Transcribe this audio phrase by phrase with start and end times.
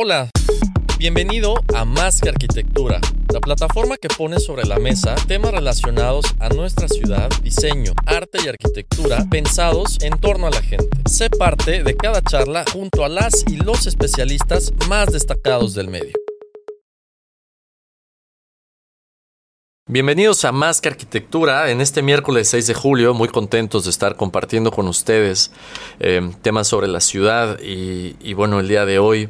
[0.00, 0.30] Hola,
[0.96, 3.00] bienvenido a Más que Arquitectura,
[3.32, 8.46] la plataforma que pone sobre la mesa temas relacionados a nuestra ciudad, diseño, arte y
[8.46, 10.86] arquitectura pensados en torno a la gente.
[11.06, 16.12] Sé parte de cada charla junto a las y los especialistas más destacados del medio.
[19.88, 21.72] Bienvenidos a Más que Arquitectura.
[21.72, 25.50] En este miércoles 6 de julio, muy contentos de estar compartiendo con ustedes
[25.98, 29.28] eh, temas sobre la ciudad y, y bueno, el día de hoy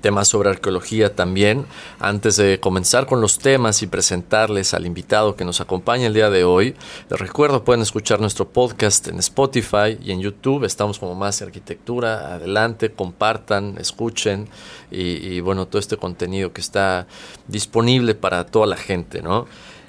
[0.00, 1.66] temas sobre arqueología también.
[1.98, 6.30] Antes de comenzar con los temas y presentarles al invitado que nos acompaña el día
[6.30, 6.74] de hoy,
[7.10, 10.64] les recuerdo pueden escuchar nuestro podcast en Spotify y en YouTube.
[10.64, 12.34] Estamos como más arquitectura.
[12.34, 14.48] Adelante, compartan, escuchen
[14.90, 17.06] y, bueno, todo este contenido que está
[17.46, 19.46] disponible para toda la gente, ¿no?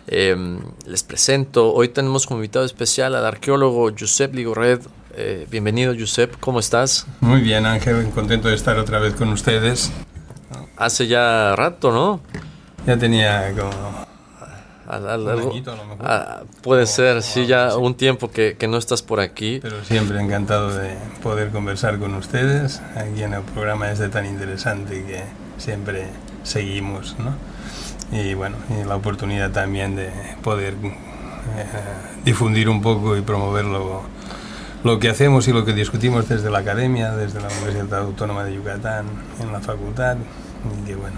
[0.08, 4.82] Em, les presento, hoy tenemos como invitado especial al arqueólogo Josep Ligorred.
[5.22, 7.06] Eh, bienvenido, Josep, ¿cómo estás?
[7.20, 9.92] Muy bien, Ángel, contento de estar otra vez con ustedes.
[10.78, 12.22] Hace ya rato, ¿no?
[12.88, 14.08] Ya tenía como...
[16.62, 19.60] puede ser, sí, ya un tiempo que, que, no estás por aquí.
[19.62, 25.04] Pero siempre encantado de poder conversar con ustedes aquí en el programa este tan interesante
[25.04, 25.24] que
[25.58, 26.06] siempre
[26.44, 27.36] seguimos, ¿no?
[28.18, 31.66] Y bueno, y la oportunidad también de poder eh,
[32.24, 34.18] difundir un poco y promoverlo
[34.84, 38.56] lo que hacemos y lo que discutimos desde la academia, desde la Universidad Autónoma de
[38.56, 39.06] Yucatán,
[39.42, 40.18] en la facultad,
[40.82, 41.18] y que bueno,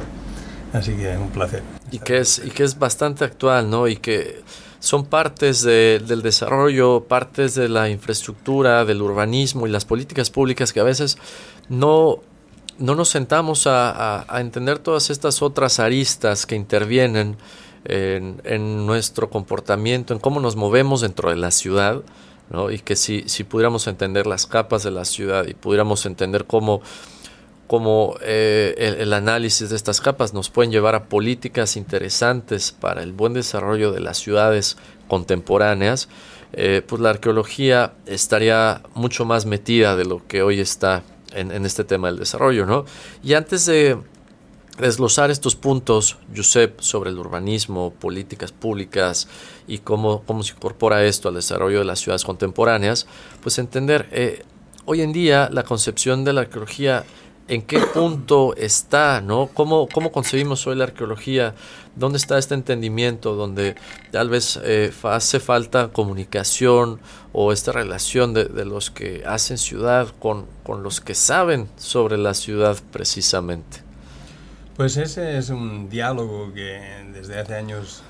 [0.74, 1.64] así que un placer.
[1.92, 3.88] Y que es, y que es bastante actual, ¿no?
[3.88, 4.42] Y que
[4.80, 10.80] son partes del desarrollo, partes de la infraestructura, del urbanismo y las políticas públicas que
[10.80, 11.20] a veces
[11.70, 12.20] no,
[12.80, 17.38] no nos sentamos a, a, entender todas estas otras aristas que intervienen
[17.86, 22.02] en, en nuestro comportamiento, en cómo nos movemos dentro de la ciudad
[22.72, 26.82] y que si, si pudiéramos entender las capas de la ciudad y pudiéramos entender cómo,
[27.68, 33.14] cómo eh, el, análisis de estas capas nos pueden llevar a políticas interesantes para el
[33.14, 36.10] buen desarrollo de las ciudades contemporáneas,
[36.54, 41.04] eh, pues la arqueología estaría mucho más metida de lo que hoy está
[41.34, 42.66] en, en este tema del desarrollo.
[42.66, 42.84] ¿no?
[43.24, 43.98] Y antes de
[44.78, 49.28] desglosar estos puntos, Josep, sobre el urbanismo, políticas públicas
[49.68, 53.08] y cómo, cómo se incorpora esto al desarrollo de las ciudades contemporáneas,
[53.42, 54.44] pues entender eh,
[54.86, 57.06] hoy en día la concepción de la arqueología,
[57.48, 59.48] en qué punto está, ¿no?
[59.54, 61.54] ¿Cómo, cómo concebimos hoy la arqueología?
[61.96, 63.76] ¿Dónde está este entendimiento donde
[64.12, 67.02] tal vez eh, hace falta comunicación
[67.34, 72.18] o esta relación de, de, los que hacen ciudad con, con los que saben sobre
[72.18, 73.91] la ciudad precisamente?
[74.82, 76.82] Pues ese es un diálogo que
[77.14, 78.02] desde hace años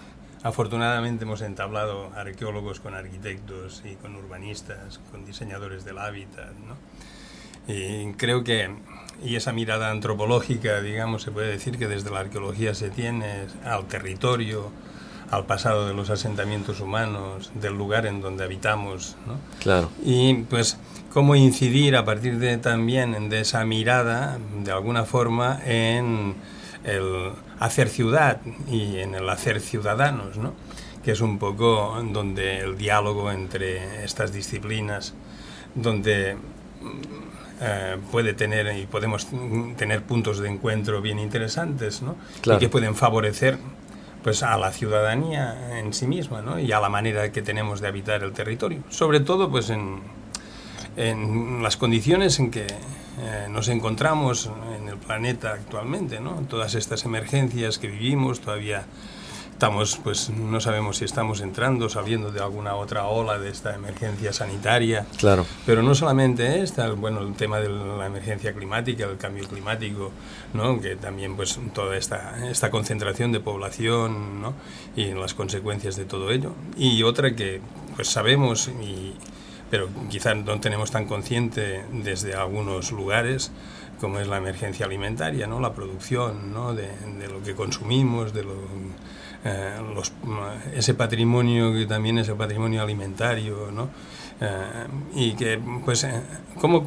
[0.41, 6.53] afortunadamente hemos entablado arqueólogos con arquitectos y con urbanistas, con diseñadores del hábitat.
[6.65, 6.77] ¿no?
[7.67, 8.73] Y creo que,
[9.21, 13.87] y esa mirada antropológica, digamos, se puede decir que desde la arqueología se tiene al
[13.87, 14.71] territorio,
[15.29, 19.17] al pasado de los asentamientos humanos, del lugar en donde habitamos.
[19.27, 19.35] ¿no?
[19.59, 19.89] Claro.
[20.05, 20.77] Y pues
[21.13, 26.35] cómo incidir a partir de también de esa mirada, de alguna forma, en
[26.83, 30.53] el hacer ciudad y en el hacer ciudadanos, ¿no?
[31.03, 35.13] que es un poco donde el diálogo entre estas disciplinas,
[35.73, 36.37] donde
[37.61, 39.27] eh, puede tener y podemos
[39.77, 42.15] tener puntos de encuentro bien interesantes ¿no?
[42.43, 43.57] y que pueden favorecer
[44.23, 46.59] pues a la ciudadanía en sí misma ¿no?
[46.59, 49.99] y a la manera que tenemos de habitar el territorio sobre todo pues en,
[50.97, 52.67] en las condiciones en que
[53.21, 56.43] eh, nos encontramos en el planeta actualmente, ¿no?
[56.49, 58.85] Todas estas emergencias que vivimos, todavía
[59.61, 64.33] estamos, pues no sabemos si estamos entrando, saliendo de alguna otra ola de esta emergencia
[64.33, 65.05] sanitaria.
[65.19, 65.45] Claro.
[65.67, 70.11] Pero no solamente esta, bueno, el tema de la emergencia climática, el cambio climático,
[70.55, 70.81] ¿no?
[70.81, 74.55] Que también, pues, toda esta, esta concentración de población, ¿no?
[74.95, 76.53] Y las consecuencias de todo ello.
[76.75, 77.61] Y otra que,
[77.95, 79.13] pues, sabemos y
[79.71, 83.51] pero quizás no tenemos tan consciente desde algunos lugares
[84.01, 85.59] como es la emergencia alimentaria, ¿no?
[85.59, 86.73] la producción ¿no?
[86.73, 86.89] de,
[87.29, 88.55] lo que consumimos, de lo,
[89.45, 89.75] eh,
[90.73, 93.89] ese patrimonio que también es el patrimonio alimentario, ¿no?
[95.13, 96.07] y que, pues,
[96.59, 96.83] ¿cómo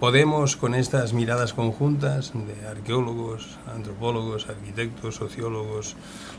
[0.00, 5.94] podemos con estas miradas conjuntas de arqueólogos, antropólogos, arquitectos, sociólogos,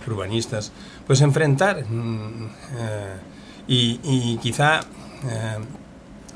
[0.05, 0.73] urbanistas,
[1.07, 2.49] pues enfrentar mm,
[3.67, 4.81] y, quizá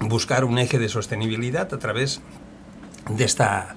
[0.10, 2.22] buscar un eje de sostenibilidad a través
[3.10, 3.76] de esta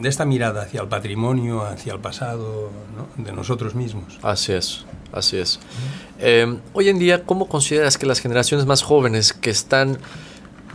[0.00, 2.70] de esta mirada hacia el patrimonio, hacia el pasado,
[3.16, 4.18] de nosotros mismos.
[4.22, 5.60] Así es, así es.
[6.18, 9.98] Eh, hoy en día, ¿cómo consideras que las generaciones más jóvenes que están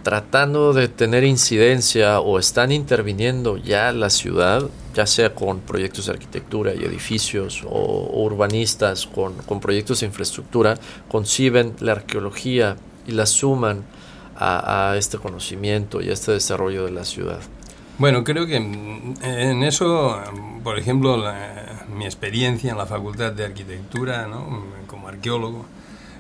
[0.04, 4.64] tratando de tener incidencia o están interviniendo ya la ciudad,
[4.94, 10.78] ya sea con proyectos de arquitectura y edificios o, urbanistas, con, con, proyectos de infraestructura,
[11.08, 13.84] conciben la arqueología y la suman
[14.36, 17.40] a, a este conocimiento y a este desarrollo de la ciudad?
[17.98, 20.20] Bueno, creo que en eso,
[20.64, 21.24] por ejemplo,
[21.96, 24.66] mi experiencia en la Facultad de Arquitectura, ¿no?
[24.88, 25.66] como arqueólogo,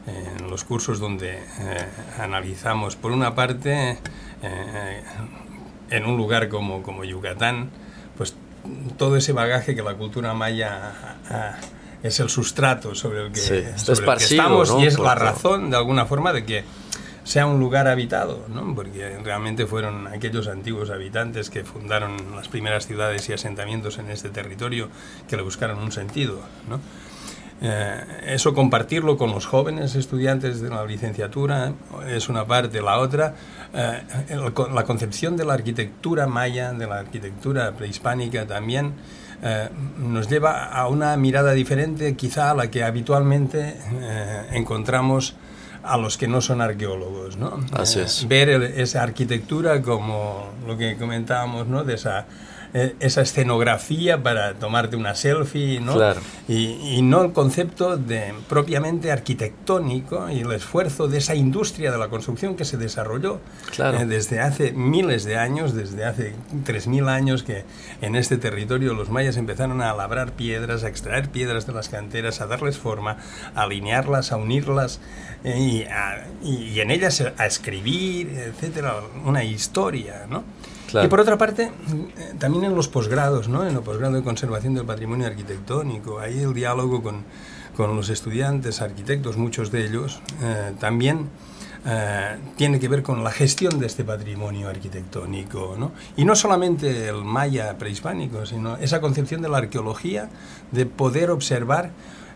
[0.07, 1.87] en los cursos donde eh,
[2.19, 3.97] analizamos, por una parte,
[4.41, 5.03] eh,
[5.89, 7.71] en un lugar como, como Yucatán,
[8.17, 8.35] pues
[8.97, 11.17] todo ese bagaje que la cultura maya
[12.03, 13.39] es el sustrato sobre el que,
[13.77, 16.63] sobre el que estamos y es la razón, de alguna forma, de que
[17.25, 18.73] sea un lugar habitado, ¿no?
[18.75, 24.29] porque realmente fueron aquellos antiguos habitantes que fundaron las primeras ciudades y asentamientos en este
[24.29, 24.89] territorio
[25.27, 26.39] que le buscaron un sentido.
[26.69, 26.79] ¿no?
[27.61, 31.73] Eh, eso compartirlo con los jóvenes estudiantes de la licenciatura
[32.07, 33.33] es una parte, la otra,
[33.73, 34.03] eh,
[34.71, 38.93] la concepción de la arquitectura maya, de la arquitectura prehispánica también,
[39.41, 43.77] eh, nos lleva a una mirada diferente quizá a la que habitualmente
[44.51, 45.35] encontramos
[45.85, 47.59] a los que no son arqueólogos, ¿no?
[47.73, 51.83] Así eh, ver esa arquitectura como lo que comentábamos, ¿no?
[51.83, 52.25] De esa
[52.77, 55.95] eh, esa escenografía para tomarte una selfie, ¿no?
[56.49, 62.09] Y, no el concepto de propiamente arquitectónico y el esfuerzo de esa industria de la
[62.09, 63.39] construcción que se desarrolló
[63.77, 66.33] eh, desde hace miles de años, desde hace
[66.65, 67.63] 3.000 años que
[68.01, 72.41] en este territorio los mayas empezaron a labrar piedras, a extraer piedras de las canteras,
[72.41, 73.15] a darles forma,
[73.55, 74.99] a alinearlas, a unirlas
[75.45, 75.85] eh,
[76.43, 80.43] y, y en ellas a escribir, etcétera, una historia, ¿no?
[81.03, 83.67] Y por otra parte, eh, también en los posgrados, ¿no?
[83.67, 87.23] en el posgrado de conservación del patrimonio arquitectónico, ahí el diálogo con,
[87.75, 91.29] con los estudiantes, arquitectos, muchos de ellos, eh, también
[91.87, 95.75] eh, tiene que ver con la gestión de este patrimonio arquitectónico.
[95.77, 95.91] ¿no?
[96.17, 100.29] Y no solamente el maya prehispánico, sino esa concepción de la arqueología,
[100.71, 101.91] de poder observar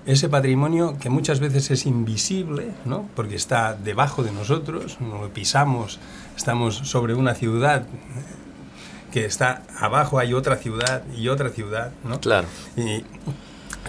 [0.06, 3.10] ese patrimonio que muchas veces es invisible, ¿no?
[3.16, 6.00] porque está debajo de nosotros, no lo pisamos,
[6.38, 7.86] estamos sobre una ciudad
[9.12, 12.20] que está abajo hay otra ciudad y otra ciudad, ¿no?
[12.20, 12.48] Claro.
[12.76, 13.04] Y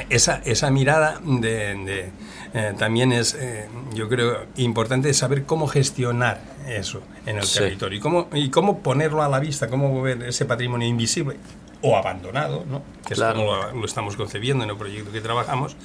[0.09, 2.11] esa, esa mirada de,
[2.55, 8.01] eh, también es, eh, yo creo, importante saber cómo gestionar eso en el territorio y
[8.01, 11.37] cómo, y cómo ponerlo a la vista, cómo ver ese patrimonio invisible
[11.83, 12.83] o abandonado, ¿no?
[13.07, 15.77] que es como lo, lo, estamos concebiendo en el proyecto que trabajamos,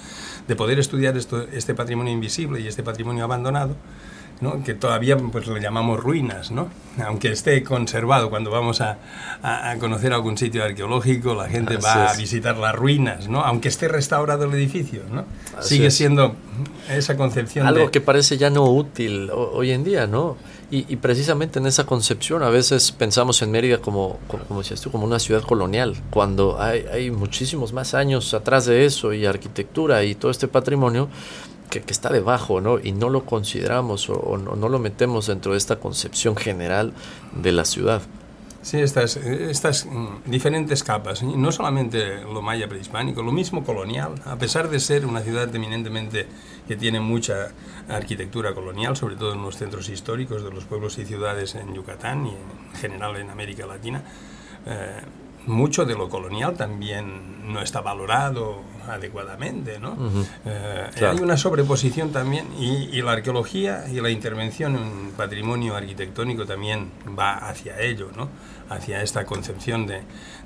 [0.48, 3.76] de poder estudiar esto, este patrimonio invisible y este patrimonio abandonado
[4.64, 6.70] que todavía pues le llamamos ruinas, ¿no?
[7.04, 8.30] aunque esté conservado.
[8.30, 8.98] Cuando vamos a,
[9.42, 13.42] a, conocer algún sitio arqueológico, la gente va a visitar las ruinas, ¿no?
[13.42, 15.04] aunque esté restaurado el edificio.
[15.10, 15.26] ¿no?
[15.62, 16.36] Sigue siendo
[16.90, 17.66] esa concepción.
[17.66, 20.38] Algo que parece ya no útil hoy en día, ¿no?
[20.72, 24.82] Y, y, precisamente en esa concepción a veces pensamos en Mérida como, como, como decías
[24.82, 29.28] tú, como una ciudad colonial, cuando hay, hay muchísimos más años atrás de eso y
[29.28, 31.10] arquitectura y todo este patrimonio
[31.70, 32.80] que, está debajo, ¿no?
[32.80, 36.94] Y no lo consideramos o, no, lo metemos dentro de esta concepción general
[37.34, 38.02] de la ciudad.
[38.62, 44.38] Sí, estas, estas mm, diferentes capas, no solamente lo maya prehispánico, lo mismo colonial, a
[44.38, 46.26] pesar de ser una ciudad eminentemente
[46.68, 47.52] que tiene mucha
[47.88, 52.26] arquitectura colonial, sobre todo en los centros históricos de los pueblos y ciudades en Yucatán
[52.26, 54.04] y en general en América Latina,
[54.66, 55.02] eh,
[55.48, 59.98] mucho de lo colonial también no está valorado adecuadamente, ¿no?
[60.46, 66.92] Eh, hay una sobreposición también y, la arqueología y la intervención en patrimonio arquitectónico también
[67.18, 68.30] va hacia ello, ¿no?
[68.70, 70.02] Hacia esta concepción de,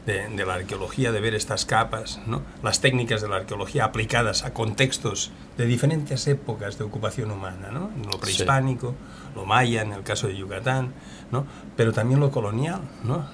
[0.06, 2.42] de, la arqueología, de ver estas capas, ¿no?
[2.64, 7.92] Las técnicas de la arqueología aplicadas a contextos de diferentes épocas de ocupación humana, ¿no?
[8.12, 8.96] Lo prehispánico,
[9.36, 10.94] lo maya en el caso de Yucatán,
[11.32, 11.46] ¿no?
[11.76, 13.26] Pero también lo colonial, ¿no?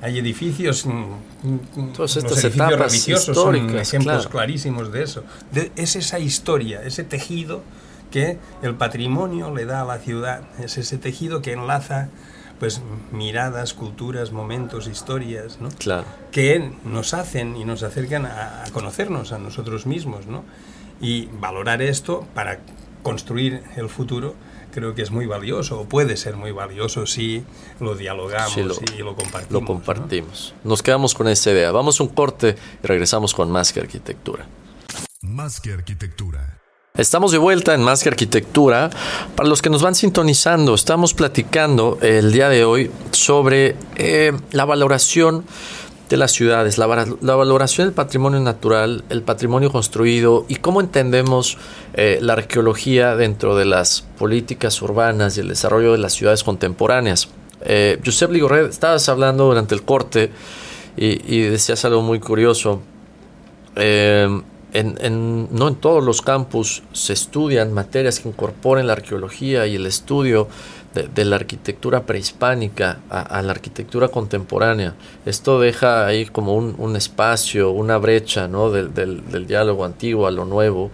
[0.00, 0.90] Hay edificios, mm,
[1.42, 5.24] mm, Todas estas edificios religiosos son ejemplos clarísimos de eso.
[5.76, 7.62] es esa historia, ese tejido
[8.10, 12.08] que el patrimonio le da a la ciudad, es ese tejido que enlaza
[12.58, 12.80] pues
[13.12, 15.68] miradas, culturas, momentos, historias, ¿no?
[15.78, 16.04] Claro.
[16.32, 20.44] Que nos hacen y nos acercan a, conocernos a nosotros mismos, ¿no?
[21.00, 22.58] Y valorar esto para
[23.02, 24.34] construir el futuro
[24.72, 27.42] creo que es muy valioso, o puede ser muy valioso si
[27.80, 29.52] lo dialogamos lo- y lo compartimos.
[29.52, 29.66] Lo ¿no?
[29.66, 30.54] compartimos.
[30.64, 31.70] Nos quedamos con esa idea.
[31.72, 34.46] Vamos a un corte y regresamos con más que arquitectura.
[35.22, 36.54] Más que arquitectura.
[36.94, 38.90] Estamos de vuelta en Más que Arquitectura.
[39.36, 44.64] Para los que nos van sintonizando, estamos platicando el día de hoy sobre eh, la
[44.64, 45.44] valoración
[46.08, 46.86] de las ciudades, la,
[47.20, 51.58] la valoración del patrimonio natural, el patrimonio construido y cómo entendemos
[51.94, 57.28] eh, la arqueología dentro de las políticas urbanas y el desarrollo de las ciudades contemporáneas.
[57.60, 60.30] Eh, Josep Ligorret, estabas hablando durante el corte
[60.96, 62.80] y, y decías algo muy curioso.
[63.76, 69.66] Eh, en, en- no en todos los campus se estudian materias que incorporen la arqueología
[69.66, 70.46] y el estudio
[71.06, 74.94] de, la arquitectura prehispánica a, la arquitectura contemporánea.
[75.26, 78.70] Esto deja ahí como un, espacio, una brecha ¿no?
[78.70, 80.90] del, diálogo antiguo a lo nuevo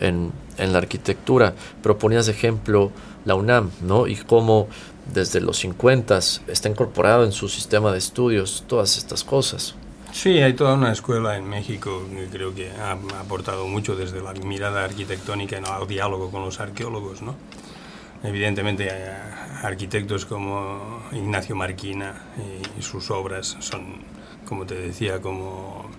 [0.00, 1.54] en, la arquitectura.
[1.82, 2.92] Proponías ejemplo
[3.24, 4.06] la UNAM ¿no?
[4.06, 4.68] y cómo
[5.12, 9.74] desde los 50 está incorporado en su sistema de estudios todas estas cosas.
[10.12, 14.34] Sí, hay toda una escuela en México que creo que ha aportado mucho desde la
[14.34, 17.34] mirada arquitectónica al diálogo con los arqueólogos, ¿no?
[18.24, 19.12] Evidentemente, eh,
[19.62, 22.14] arquitectos como Ignacio Marquina
[22.78, 23.96] y sus obras son,
[24.46, 25.90] como te decía, como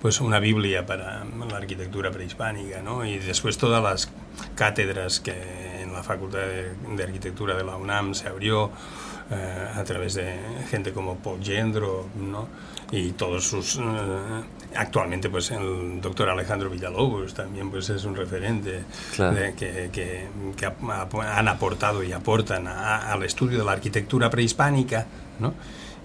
[0.00, 3.04] pues una biblia para la arquitectura prehispánica, ¿no?
[3.04, 4.10] Y después todas las
[4.54, 8.70] cátedras que en la Facultad de, de Arquitectura de la UNAM se abrió
[9.30, 10.34] eh, a través de
[10.70, 12.48] gente como Paul Gendro, ¿no?
[12.92, 13.76] Y todos sus...
[13.76, 13.80] eh,
[14.74, 18.82] actualmente, pues, el doctor Alejandro Villalobos también, pues, es un referente
[19.14, 19.36] Claro.
[19.36, 25.06] de- que, que- que han aportado y aportan a- al estudio de la arquitectura prehispánica,
[25.38, 25.54] ¿no?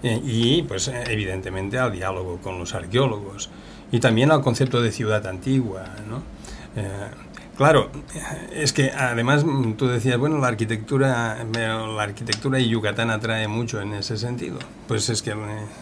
[0.02, 3.48] Eh, y pues evidentemente al diálogo con los arqueólogos
[3.90, 6.22] y también al concepto de ciudad antigua, ¿no?
[6.76, 7.08] Eh,
[7.56, 7.90] claro,
[8.52, 13.80] es que además mm, tú decías, bueno, la arquitectura, la arquitectura y Yucatán atrae mucho
[13.80, 14.58] en ese sentido.
[14.88, 15.30] Pues es que...
[15.30, 15.34] eh,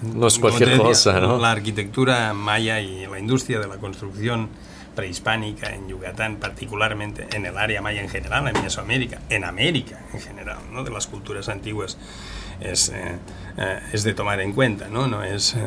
[0.03, 1.39] No es cualquier decía, cosa, ¿no?
[1.39, 4.49] La arquitectura maya y la industria de la construcción
[4.95, 10.21] prehispánica en Yucatán, particularmente en el área maya en general, en Mesoamérica, en América en
[10.21, 10.85] general, ¿no?
[10.85, 11.99] de las culturas antiguas,
[12.61, 13.17] es, eh,
[13.57, 15.09] eh, es de tomar en cuenta, ¿no?
[15.09, 15.55] No es...
[15.55, 15.59] eh,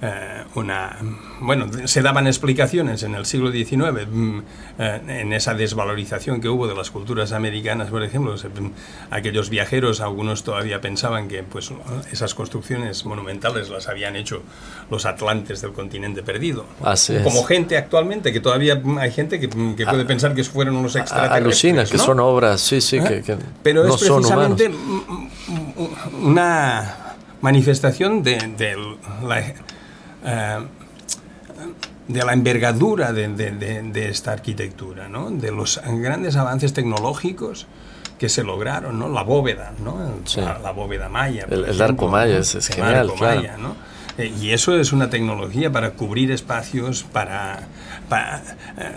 [0.00, 0.96] eh, una
[1.40, 4.38] bueno se daban explicaciones en el siglo XIX mm,
[4.78, 8.66] eh, en esa desvalorización que hubo de las culturas americanas por ejemplo mm,
[9.10, 11.72] aquellos viajeros algunos todavía pensaban que pues
[12.12, 14.42] esas construcciones monumentales las habían hecho
[14.90, 17.22] los atlantes del continente perdido Así es.
[17.22, 20.94] como gente actualmente que todavía mm, hay gente que, que puede pensar que fueron los
[20.94, 22.04] A- extraterrestres Alucina que ¿no?
[22.04, 23.04] son obras, sí, sí, ¿Eh?
[23.06, 26.94] que, que Pero no es son precisamente mm, una
[27.40, 28.76] manifestación de, de
[29.26, 29.54] la,
[30.24, 30.58] eh,
[32.08, 35.30] de la envergadura de, de- de- de esta arquitectura, ¿no?
[35.30, 37.66] de los grandes avances tecnológicos
[38.18, 39.08] que se lograron, ¿no?
[39.08, 40.14] la bóveda, ¿no?
[40.24, 40.40] Sí.
[40.40, 41.46] la, la bóveda maya.
[41.50, 43.36] El- el arco maya es- es El genial, arco claro.
[43.40, 43.76] maya, ¿no?
[44.16, 47.60] Eh, y eso es una tecnología para cubrir espacios, para,
[48.08, 48.38] para,
[48.78, 48.92] eh,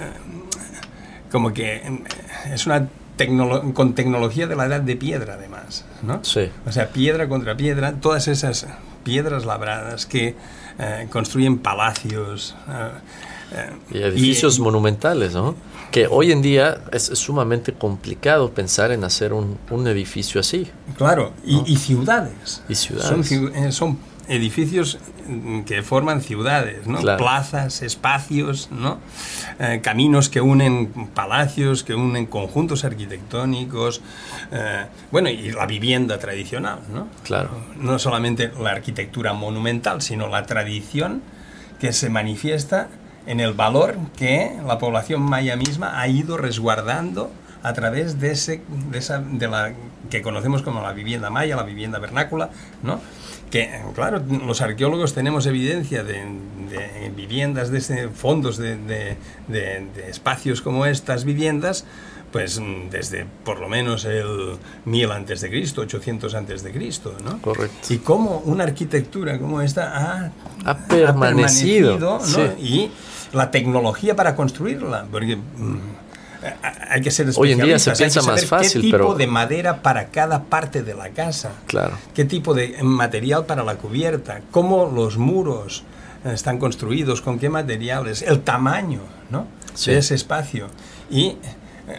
[1.32, 2.04] como que eh,
[2.52, 2.88] es una
[3.18, 6.24] tecnolo- con tecnología de la edad de piedra además, ¿no?
[6.24, 6.50] Sí.
[6.66, 8.66] O sea, piedra contra piedra, todas esas
[9.04, 10.36] piedras labradas que
[10.80, 12.56] eh, construyen palacios.
[12.70, 12.90] eh,
[13.54, 15.56] eh, Y edificios monumentales, ¿no?
[15.92, 20.70] Que hoy en día es, es sumamente complicado pensar en hacer un, un edificio así.
[20.98, 22.64] Claro, y, y ciudades.
[22.70, 23.10] Y ciudades.
[23.10, 23.98] Son, ciu- son
[24.28, 25.00] edificios
[25.66, 27.00] que forman ciudades, ¿no?
[27.00, 27.18] Claro.
[27.18, 29.00] Plazas, espacios, ¿no?
[29.60, 34.02] Eh, caminos que unen palacios, que unen conjuntos arquitectónicos.
[34.52, 37.08] eh, bueno, y la vivienda tradicional, ¿no?
[37.24, 37.50] Claro.
[37.78, 41.22] No solamente la arquitectura monumental, sino la tradición
[41.80, 42.90] que se manifiesta
[43.26, 47.32] en el valor que la población maya misma ha ido resguardando
[47.64, 48.62] a través de, ese,
[48.92, 49.74] de, esa, de la
[50.10, 52.50] que conocemos como la vivienda maya, la vivienda vernácula,
[52.84, 53.00] ¿no?
[53.52, 56.24] Que, claro, los arqueólogos tenemos evidencia de,
[56.70, 59.18] de viviendas, de ese- fondos de, de-
[60.08, 61.84] espacios como estas viviendas,
[62.32, 64.54] pues mm, desde por lo menos el
[64.86, 67.42] 1000 antes de Cristo, 800 antes de Cristo, ¿no?
[67.42, 67.94] Correcto.
[67.94, 70.32] Y cómo una arquitectura como esta ha,
[70.66, 72.22] Ha permanecido, ¿no?
[72.22, 72.42] sí.
[72.58, 72.92] Y
[73.34, 75.78] la tecnología para construirla, porque mm,
[76.90, 78.88] hay que ser Hoy en día se especialistas, hay que piensa más saber fácil, qué
[78.88, 81.98] tipo pero- de madera para cada parte de la casa, Claro.
[82.14, 85.84] qué tipo de material para la cubierta, cómo los muros
[86.26, 89.48] eh, están construidos, con qué materiales, el tamaño ¿no?
[89.74, 89.92] Sí.
[89.92, 90.68] de ese espacio
[91.10, 91.38] y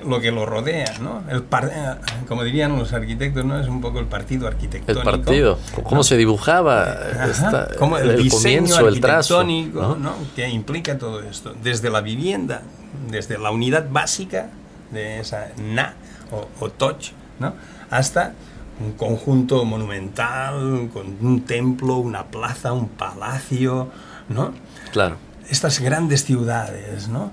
[0.06, 1.22] lo que lo rodea, ¿no?
[1.30, 1.94] El par- eh,
[2.28, 3.58] como dirían los arquitectos, ¿no?
[3.60, 5.04] Es un poco el partido El arquitectónico.
[5.04, 6.02] partido, cómo ¿no?
[6.04, 6.96] se dibujaba
[7.30, 9.44] esta- como el, el, diseño comienzo, el trazo.
[9.44, 9.96] ¿no?
[9.96, 10.14] ¿no?
[10.34, 12.62] que implica todo esto, desde la vivienda,
[13.10, 14.48] desde la unidad básica
[14.90, 15.94] de esa na
[16.30, 17.54] o, o toch, ¿no?
[17.90, 18.32] hasta
[18.80, 23.90] un conjunto monumental con un templo, una plaza, un palacio,
[24.28, 24.52] ¿no?
[24.92, 25.16] Claro.
[25.50, 27.30] Estas grandes ciudades, ¿no?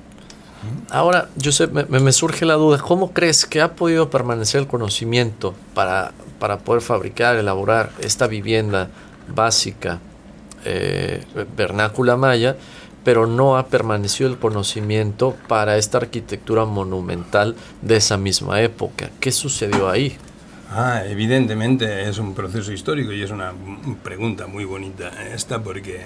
[0.89, 5.55] Ahora, Josep, me, me surge la duda, ¿cómo crees que ha podido permanecer el conocimiento
[5.73, 8.89] para, para poder fabricar, elaborar esta vivienda
[9.33, 9.99] básica
[10.65, 11.23] eh,
[11.55, 12.57] vernácula maya,
[13.03, 19.09] pero no ha permanecido el conocimiento para esta arquitectura monumental de esa misma época?
[19.19, 20.17] ¿Qué sucedió ahí?
[20.71, 23.53] Ah, evidentemente es un proceso histórico y es una
[24.03, 25.97] pregunta muy bonita esta porque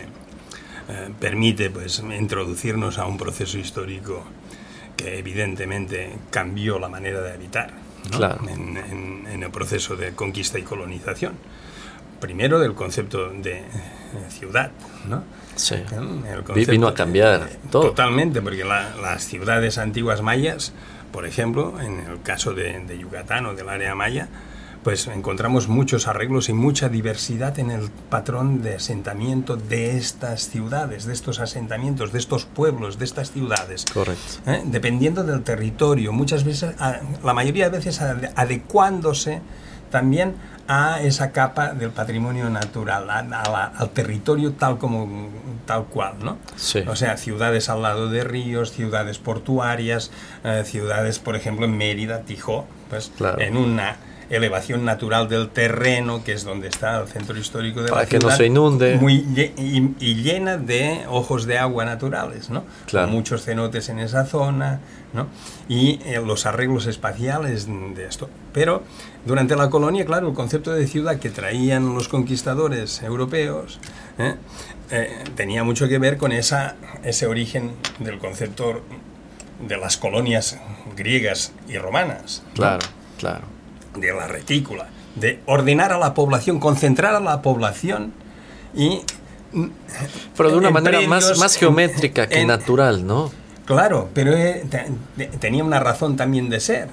[0.87, 4.23] eh, permite pues introducirnos a un proceso histórico
[5.03, 7.71] que evidentemente cambió la manera de habitar
[8.11, 8.17] ¿no?
[8.17, 8.39] Claro.
[8.49, 11.33] en, en- en el proceso de conquista y colonización.
[12.19, 13.63] Primero del concepto de eh,
[14.29, 14.71] ciudad,
[15.07, 15.23] ¿no?
[15.55, 15.75] Sí.
[15.75, 17.87] El Vi- vino a cambiar todo.
[17.89, 20.71] Totalmente, porque la- las ciudades antiguas mayas,
[21.11, 24.29] por ejemplo, en el caso de, de Yucatán o del área maya,
[24.83, 31.05] pues encontramos muchos arreglos y mucha diversidad en el patrón de asentamiento de estas ciudades,
[31.05, 33.85] de estos asentamientos, de estos pueblos, de estas ciudades.
[33.93, 34.21] Correcto.
[34.45, 34.61] ¿eh?
[34.65, 36.75] dependiendo del territorio, muchas veces,
[37.23, 39.41] la mayoría de veces ade- adecuándose
[39.89, 40.35] también
[40.67, 45.29] a esa capa del patrimonio natural, a- a la- al territorio tal como
[45.65, 46.37] tal cual, ¿no?
[46.55, 46.79] Sí.
[46.87, 50.11] O sea, ciudades al lado de ríos, ciudades portuarias,
[50.43, 53.39] eh, ciudades, por ejemplo, en Mérida, Tijó, pues Claro.
[53.41, 53.97] en una
[54.29, 58.19] elevación natural del terreno, que es donde está el centro histórico de Para la que
[58.19, 58.95] no se inunde.
[58.95, 59.25] muy
[59.57, 62.63] y, y llena de ojos de agua naturales, ¿no?
[62.87, 63.07] Claro.
[63.09, 64.79] Muchos cenotes en esa zona,
[65.13, 65.27] ¿no?
[65.69, 68.29] Y eh, los arreglos espaciales de esto.
[68.53, 68.83] Pero
[69.25, 73.79] durante la colonia, claro, el concepto de ciudad que traían los conquistadores europeos
[74.17, 74.35] ¿eh?
[74.91, 78.81] Eh, tenía mucho que ver con esa, ese origen del concepto
[79.65, 80.59] de las colonias
[80.95, 82.43] griegas y romanas.
[82.47, 82.53] ¿no?
[82.53, 82.85] Claro,
[83.17, 83.43] claro.
[83.95, 88.13] De la retícula, de ordenar a la población, concentrar a la población
[88.75, 89.01] y...
[90.35, 93.31] Pero de una manera más, predios, más geométrica que en- natural, ¿no?
[93.65, 96.89] Claro, pero eh, te- te- tenía una razón también de ser,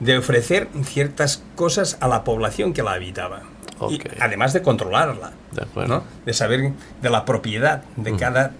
[0.00, 3.42] de ofrecer ciertas cosas a la población que la habitaba.
[3.88, 4.06] Y Ok.
[4.20, 8.52] además de controlarla, De de saber de la propiedad de cada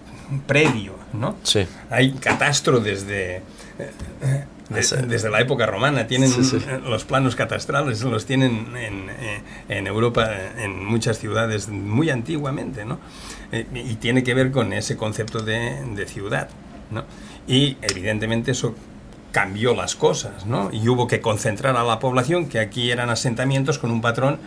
[0.47, 0.93] predio.
[1.13, 1.35] ¿no?
[1.43, 1.67] Sí.
[1.89, 3.37] Hay catastro desde,
[3.77, 6.07] eh, de- Ese- desde la época romana.
[6.07, 6.57] Tienen Sí, sí.
[6.67, 12.85] eh, los planos catastrales, los tienen en, eh, en Europa, en muchas ciudades muy antiguamente.
[12.85, 12.99] ¿no?
[13.51, 16.49] Eh, y tiene que ver con ese concepto de, de ciudad.
[16.89, 17.03] ¿no?
[17.47, 18.75] Y evidentemente eso
[19.31, 20.69] cambió las cosas, ¿no?
[20.73, 24.39] Y hubo que concentrar a la población, que aquí eran asentamientos con un patrón,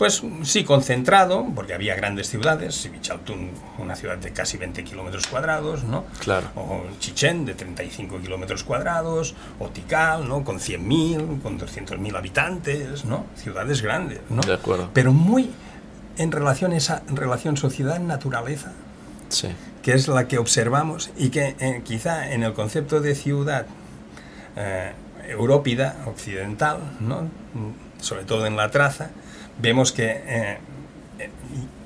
[0.00, 5.84] pues sí concentrado, porque había grandes ciudades, Sivichaltún, una ciudad de casi 20 kilómetros cuadrados,
[5.84, 6.06] ¿no?
[6.20, 6.46] Claro.
[6.56, 10.42] O Chichén, de 35 kilómetros cuadrados, o Tikal, ¿no?
[10.42, 13.26] Con 100.000, con 200.000 habitantes, ¿no?
[13.36, 14.40] Ciudades grandes, ¿no?
[14.40, 14.88] De acuerdo.
[14.94, 15.50] Pero muy
[16.16, 18.72] en relación a esa relación sociedad-naturaleza,
[19.28, 19.48] Sí.
[19.82, 23.66] que es la que observamos y que eh, quizá en el concepto de ciudad
[24.56, 24.92] eh,
[26.06, 27.24] occidental, ¿no?
[27.52, 29.10] Mm, sobre todo en la traza,
[29.60, 30.58] vemos que eh,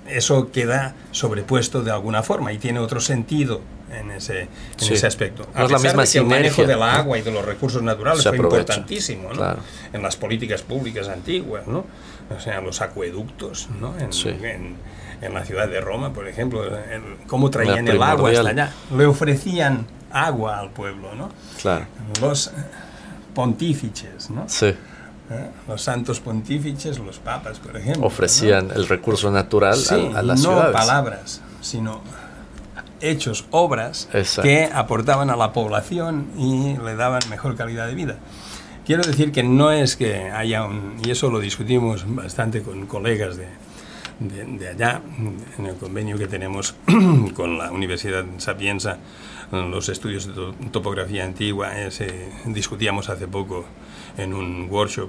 [0.08, 3.60] eso queda sobrepuesto de alguna forma y tiene otro sentido
[3.92, 4.94] en ese, en Sí.
[4.94, 5.46] ese aspecto.
[5.54, 8.22] No es la misma de que el manejo del agua y de los recursos naturales
[8.24, 9.37] fue importantísimo ¿no?
[9.37, 9.60] Claro.
[9.92, 11.84] en las políticas públicas antiguas, ¿no?
[12.37, 13.96] o sea, los acueductos ¿no?
[13.98, 14.28] en, Sí.
[14.28, 14.76] en-
[15.22, 18.72] en la ciudad de Roma, por ejemplo, el- cómo traían el agua hasta allá.
[18.94, 21.30] Le ofrecían agua al pueblo, ¿no?
[21.62, 21.87] Claro.
[22.20, 22.50] Los
[23.34, 24.44] pontífices, ¿no?
[24.48, 24.74] Sí.
[25.30, 25.50] ¿Eh?
[25.68, 28.06] Los santos pontífices, los papas, por ejemplo.
[28.06, 29.80] Ofrecían el recurso natural ¿no?
[29.80, 30.72] a- Sí, a, las no ciudades.
[30.72, 32.00] palabras, sino
[33.00, 34.42] hechos, obras Exacto.
[34.42, 38.16] que aportaban a la población y le daban mejor calidad de vida.
[38.87, 43.37] Quiero decir que no es que haya un, y eso lo discutimos bastante con colegas
[43.38, 43.48] de,
[44.20, 45.00] de, de allá,
[45.58, 46.74] en el convenio que tenemos
[47.34, 48.98] con la Universidad Sapienza, en
[49.52, 53.64] los estudios de to- topografía antigua, ese, discutíamos hace poco
[54.16, 55.09] en un workshop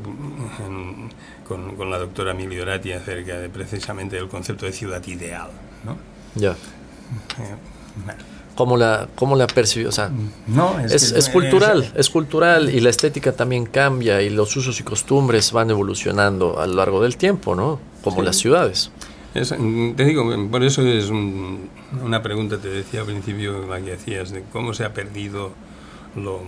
[0.65, 1.09] en-
[1.47, 5.49] con, con la doctora Mili Dorati acerca de precisamente del concepto de ciudad ideal.
[5.83, 5.97] ¿no?
[6.35, 6.51] Ya.
[6.51, 7.55] Eh,
[8.55, 9.89] ¿Cómo la, cómo la percibió?
[9.89, 10.09] O sea,
[10.47, 14.55] no, es, que es cultural, es- es cultural y la estética también cambia y los
[14.55, 17.79] usos y costumbres van evolucionando a lo largo del tiempo, ¿no?
[18.01, 18.25] Como Sí.
[18.25, 18.91] las ciudades.
[19.35, 21.69] Es- te digo, por eso es un-
[22.01, 25.51] una pregunta, te decía al principio, la que hacías, de cómo se ha perdido
[26.15, 26.41] lo,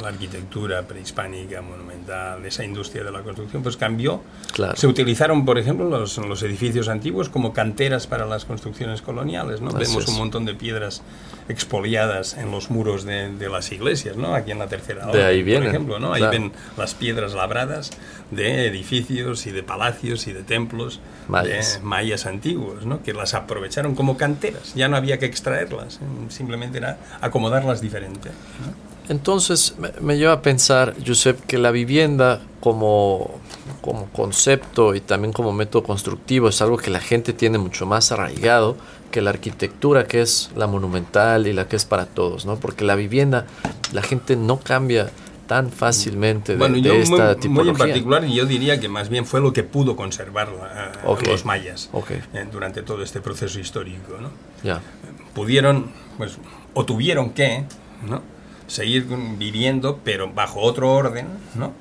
[0.00, 4.20] la arquitectura prehispánica, monumental, esa industria de la construcción, pues cambió.
[4.52, 4.76] Claro.
[4.76, 9.68] Se utilizaron, por ejemplo, los, los edificios antiguos como canteras para las construcciones coloniales, ¿no?
[9.70, 10.08] Así Vemos es.
[10.08, 11.02] un montón de piedras
[11.48, 14.34] expoliadas en los muros de, de las iglesias, ¿no?
[14.34, 16.12] Aquí en la tercera De ola, ahí vienen, por ejemplo, ¿no?
[16.12, 16.32] Ahí claro.
[16.32, 17.90] ven las piedras labradas
[18.30, 21.78] de edificios y de palacios y de templos Mayas.
[21.78, 23.02] de mayas antiguos, ¿no?
[23.02, 24.74] que las aprovecharon como canteras.
[24.74, 25.98] Ya no había que extraerlas, ¿eh?
[26.28, 28.28] simplemente era acomodarlas diferente.
[28.28, 28.92] ¿no?
[29.08, 33.32] Entonces me, me lleva a pensar, Josep, que la vivienda como,
[33.80, 38.12] como concepto y también como método constructivo es algo que la gente tiene mucho más
[38.12, 38.76] arraigado
[39.10, 42.56] que la arquitectura que es la monumental y la que es para todos, ¿no?
[42.56, 43.46] Porque la vivienda,
[43.92, 45.10] la gente no cambia
[45.52, 47.72] tan fácilmente de, Bueno, de yo esta muy, muy tipología.
[47.72, 51.26] en particular, yo diría que más bien fue lo que pudo conservar la- Ok.
[51.26, 52.10] los mayas Ok.
[52.12, 54.16] eh, durante todo este proceso histórico.
[54.18, 54.30] ¿no?
[54.62, 54.80] Ya,
[55.34, 56.38] Pudieron, pues,
[56.72, 57.64] o tuvieron que,
[58.08, 58.22] ¿no?
[58.66, 59.06] seguir
[59.38, 61.74] viviendo, pero bajo otro orden, ¿no?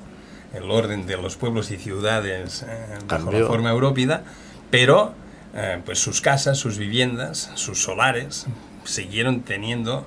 [0.54, 3.40] el orden de los pueblos y ciudades eh, bajo Cambió.
[3.40, 4.24] la forma europea,
[4.70, 5.14] pero
[5.56, 8.48] eh, pues sus casas, sus viviendas, sus solares
[8.84, 10.06] siguieron teniendo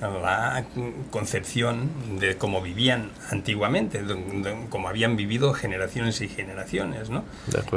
[0.00, 0.64] la
[1.10, 7.24] concepción de cómo vivían antiguamente, de- de cómo habían vivido generaciones y generaciones, ¿no?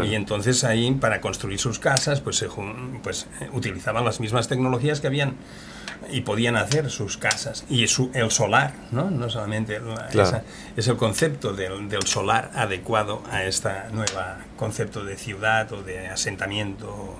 [0.05, 2.47] Y entonces ahí para construir sus casas, pues, se
[3.03, 5.35] pues eh, utilizaban las mismas tecnologías que habían
[6.11, 9.09] y podían hacer sus casas y su, el solar, ¿no?
[9.11, 10.29] No solamente la- Claro.
[10.29, 10.43] esa-
[10.75, 16.07] es el concepto del, del solar adecuado a esta nueva concepto de ciudad o de
[16.07, 17.19] asentamiento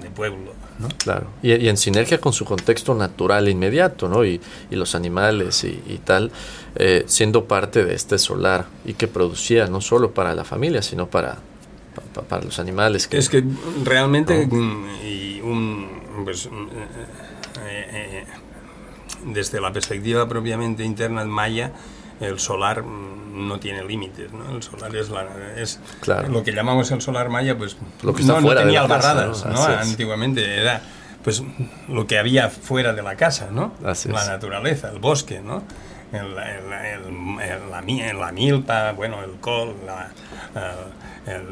[0.00, 0.88] de pueblo, ¿no?
[0.98, 1.26] claro.
[1.42, 4.24] Y, y en sinergia con su contexto natural inmediato, ¿no?
[4.24, 4.40] Y,
[4.70, 6.30] y los animales y, y tal,
[6.76, 11.08] eh, siendo parte de este solar y que producía no solo para la familia, sino
[11.08, 11.34] para,
[11.94, 13.08] pa- pa- para los animales.
[13.08, 13.44] Que, Es que
[13.84, 15.88] realmente mm, y un,
[16.24, 16.66] pues, mm,
[17.66, 18.24] eh, eh,
[19.26, 21.72] desde la perspectiva propiamente interna maya,
[22.20, 24.54] el solar mm, no tiene límites, ¿no?
[24.54, 26.28] El solar es, la, es Claro.
[26.28, 29.62] lo que llamamos el solar maya, pues Lo que no, no tenía albarradas, ¿no?
[29.64, 30.80] Antiguamente era
[31.24, 31.42] pues
[31.88, 33.74] lo que había fuera de la casa, ¿no?
[33.84, 34.28] Así la es.
[34.28, 35.62] naturaleza, el bosque, ¿no?
[36.12, 40.08] El, el- el- la, mi- la milpa, bueno, el col, la,
[41.26, 41.42] el,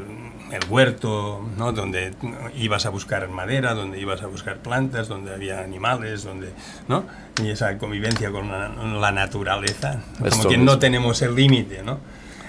[0.52, 1.72] el huerto, ¿no?
[1.72, 2.12] Donde
[2.56, 6.50] ibas a buscar madera, donde ibas a buscar plantas, donde había animales, donde,
[6.88, 7.04] ¿no?
[7.42, 10.64] Y esa convivencia con la, la naturaleza, como que mismo.
[10.64, 11.98] no tenemos el límite, ¿no?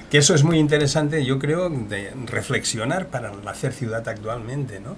[0.09, 4.95] Que eso es muy interesante, yo creo, de reflexionar para hacer ciudad actualmente, ¿no?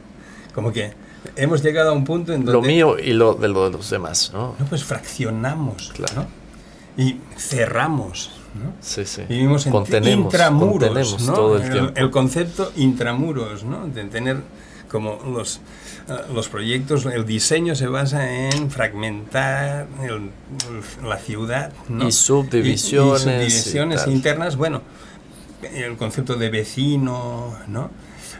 [0.54, 0.94] Como que
[1.36, 2.54] hemos llegado a un punto en donde...
[2.54, 4.56] lo mío y lo de, lo de los demás, ¿no?
[4.58, 6.14] No, pues fraccionamos, Claro.
[6.16, 6.42] ¿no?
[7.04, 8.74] Y cerramos, ¿no?
[8.82, 9.24] Sí, sí.
[9.30, 11.34] Vivimos en contenemos, intramuros, contenemos ¿no?
[11.34, 11.94] todo el tiempo.
[11.96, 13.88] el concepto intramuros, ¿no?
[13.88, 14.38] De tener
[14.90, 15.62] como los,
[16.10, 20.32] eh, los proyectos, el diseño se basa en fragmentar el-
[21.08, 22.08] la ciudad, ¿no?
[22.08, 24.14] Y subdivisiones Y, y y subdivisiones tal.
[24.14, 24.82] internas, bueno,
[25.74, 27.90] el concepto de vecino, ¿no?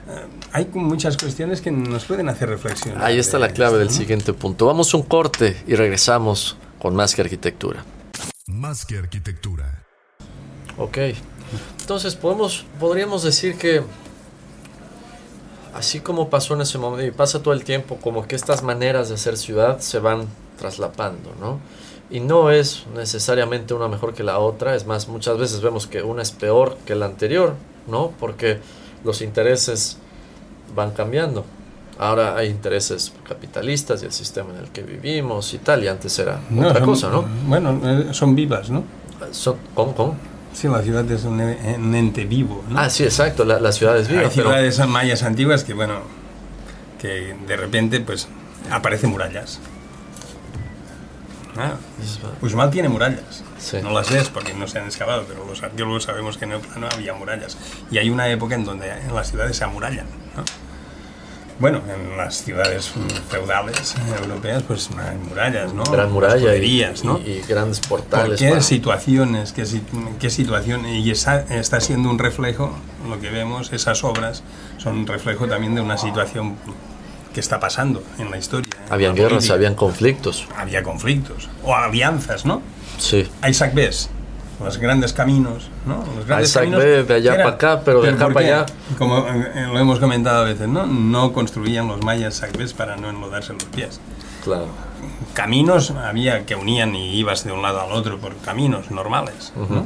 [0.10, 3.02] Eh, hay muchas cuestiones que nos pueden hacer reflexionar.
[3.04, 4.66] Ahí está la clave del siguiente punto.
[4.66, 7.86] Vamos a un corte y regresamos con más que arquitectura.
[8.48, 9.84] Más que arquitectura.
[10.78, 10.98] Ok.
[11.82, 13.84] Entonces podemos, podríamos decir que
[15.74, 19.10] así como pasó en ese momento y pasa todo el tiempo, como que estas maneras
[19.10, 21.60] de hacer ciudad se van traslapando, ¿no?
[22.10, 26.02] Y no es necesariamente una mejor que la otra, es más, muchas veces vemos que
[26.04, 27.56] una es peor que la anterior,
[27.88, 28.12] ¿no?
[28.20, 28.60] Porque
[29.06, 29.98] los intereses
[30.76, 31.46] van cambiando.
[31.98, 36.18] Ahora hay intereses capitalistas y el sistema en el que vivimos y tal, y antes
[36.20, 37.26] era No, otra son- cosa, ¿no?
[37.48, 38.84] Bueno, eh, son vivas, ¿no?
[39.32, 40.16] Son- ¿Cómo, cómo?
[40.54, 42.80] Sí, la ciudad es un, e- un ente vivo, ¿no?
[42.80, 44.50] Ah, sí, exacto, la, la ciudad es viva, Hay pero...
[44.50, 46.02] ciudades mayas antiguas que, bueno,
[47.00, 48.28] que de repente, pues,
[48.70, 49.60] aparecen murallas.
[51.58, 51.74] Ah,
[52.42, 53.44] Uxmal tiene murallas.
[53.60, 53.78] Sí.
[53.84, 56.60] No las ves porque no se han excavado, pero los arqueólogos sabemos que en el
[56.62, 57.58] plano había murallas.
[57.92, 60.06] Y hay una época en donde en las ciudades se amurallan.
[60.36, 60.44] ¿no?
[61.62, 62.92] Bueno, en las ciudades
[63.30, 65.84] feudales europeas, pues hay murallas, ¿no?
[65.84, 67.20] Gran muralla y, ¿no?
[67.20, 68.40] y- y grandes ¿Por portales.
[68.40, 69.54] qué para- situaciones?
[69.54, 69.84] ¿Qué, si-
[70.20, 70.88] qué situación?
[70.88, 72.76] Y está, está siendo un reflejo,
[73.08, 74.42] lo que vemos, esas obras
[74.80, 76.56] son un reflejo también de una situación
[77.32, 78.72] que está pasando en la historia.
[78.88, 80.48] en Habían guerras, habían conflictos.
[80.58, 82.64] Había conflictos, o alianzas, ¿no?
[82.98, 83.30] Sí.
[83.48, 84.10] Isaac Bess,
[84.64, 86.04] los grandes caminos, ¿no?
[86.16, 88.66] Los grandes Isaac caminos Bess, de allá para acá, pero de acá ¿por para allá.
[88.98, 90.86] Como eh, lo hemos comentado a veces, ¿no?
[90.86, 94.00] No construían los mayas Isaac Bess para no enlodarse los pies.
[94.44, 94.68] Claro.
[95.34, 99.86] Caminos había que unían y ibas de un lado al otro por caminos normales, ¿no?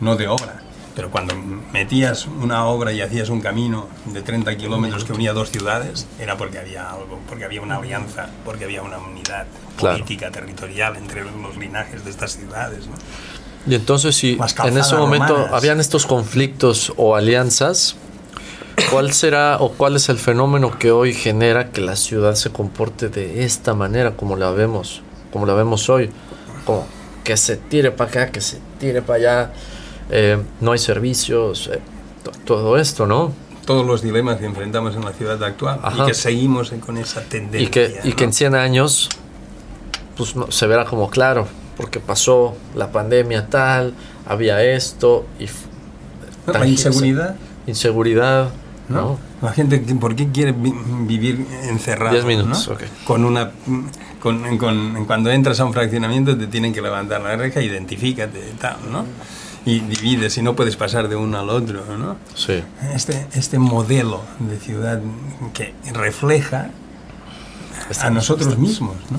[0.00, 0.62] no de obra.
[0.94, 1.34] Pero cuando
[1.72, 6.36] metías una obra y hacías un camino de 30 kilómetros que unía dos ciudades, era
[6.36, 9.46] porque había algo, porque había una alianza, porque había una unidad
[9.78, 9.96] Claro.
[9.96, 12.86] política, territorial entre los linajes de estas ciudades.
[12.88, 12.92] ¿no?
[13.66, 15.52] Y entonces si en ese momento romanas.
[15.54, 17.94] habían estos conflictos o alianzas,
[18.90, 23.08] ¿cuál será o cuál es el fenómeno que hoy genera que la ciudad se comporte
[23.08, 26.10] de esta manera como la vemos, como la vemos hoy?
[26.64, 26.86] Como
[27.22, 29.52] que se tire para acá, que se tire para allá,
[30.10, 31.78] eh, no hay servicios, eh,
[32.24, 33.32] to- todo esto, ¿no?
[33.64, 36.02] Todos los dilemas que enfrentamos en la ciudad actual Ajá.
[36.02, 37.60] y que seguimos con esa tendencia.
[37.60, 38.30] Y que, y que ¿no?
[38.30, 39.08] en 100 años
[40.16, 41.46] pues no, se verá como claro,
[41.76, 43.94] porque pasó la pandemia tal,
[44.26, 45.46] había esto y.
[46.50, 48.50] La inseguridad, inseguridad,
[48.88, 49.00] ¿no?
[49.00, 49.18] ¿no?
[49.42, 50.74] La gente, ¿por qué quiere vi-
[51.06, 52.12] vivir encerrado?
[52.12, 52.74] Diez minutos, ¿no?
[52.74, 52.82] ok.
[53.04, 53.50] Con una,
[54.20, 58.56] con, con- cuando entras a un fraccionamiento te tienen que levantar la reja, identifícate y
[58.58, 59.04] tal, ¿no?
[59.64, 62.16] Y divides y no puedes pasar de uno al otro, ¿no?
[62.34, 62.60] Sí.
[62.92, 65.00] Este, este modelo de ciudad
[65.54, 66.70] que refleja
[68.00, 69.18] a nosotros mismos, ¿no?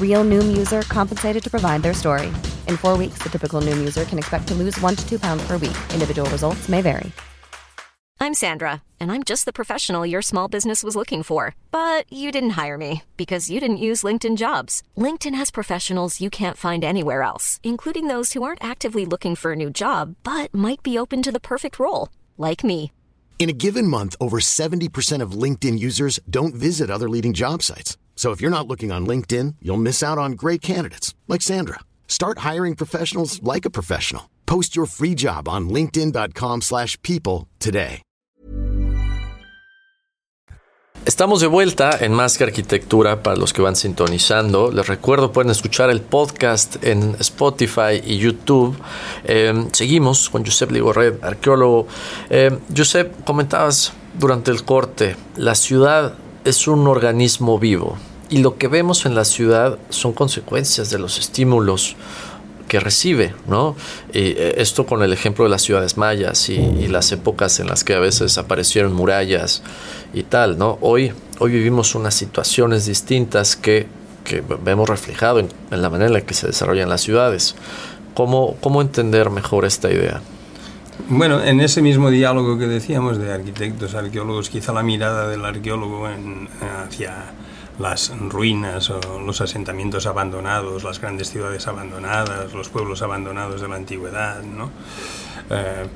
[0.00, 2.26] Real Noom user compensated to provide their story.
[2.66, 5.46] In four weeks, the typical Noom user can expect to lose one to two pounds
[5.46, 5.78] per week.
[5.94, 7.12] Individual results may vary.
[8.20, 11.54] I'm Sandra, and I'm just the professional your small business was looking for.
[11.70, 14.82] But you didn't hire me because you didn't use LinkedIn jobs.
[14.96, 19.52] LinkedIn has professionals you can't find anywhere else, including those who aren't actively looking for
[19.52, 22.90] a new job but might be open to the perfect role, like me.
[23.38, 27.96] In a given month, over 70% of LinkedIn users don't visit other leading job sites.
[28.18, 31.78] So if you're not looking on LinkedIn, you'll miss out on great candidates like Sandra.
[32.08, 34.28] Start hiring professionals like a professional.
[34.44, 38.02] Post your free job on linkedin.com/people today.
[41.06, 44.72] Estamos de vuelta en Más que Arquitectura para los que van sintonizando.
[44.72, 48.76] Les recuerdo, pueden escuchar el podcast en Spotify y YouTube.
[49.24, 51.86] Eh, seguimos con Josep Ligorred, arqueólogo.
[52.28, 57.96] Eh, Josep, comentabas durante el corte, la ciudad es un organismo vivo
[58.30, 61.96] y lo que vemos en la ciudad son consecuencias de los estímulos
[62.68, 63.74] que recibe, ¿no?
[64.12, 67.66] Y eh, esto con el ejemplo de las ciudades mayas y, y las épocas en
[67.66, 69.62] las que a veces aparecieron murallas
[70.12, 70.76] y tal, ¿no?
[70.82, 73.86] Hoy, hoy vivimos unas situaciones distintas que,
[74.24, 77.54] que vemos reflejado en, en la manera en la que se desarrollan las ciudades.
[78.12, 80.20] ¿Cómo, ¿Cómo entender mejor esta idea?
[81.08, 86.08] Bueno, en ese mismo diálogo que decíamos de arquitectos, arqueólogos, quizá la mirada del arqueólogo
[86.10, 86.48] en-
[86.84, 87.14] hacia
[87.78, 93.76] las ruinas o los asentamientos abandonados, las grandes ciudades abandonadas, los pueblos abandonados de la
[93.76, 94.70] antigüedad, ¿no?
[95.50, 95.86] Eh,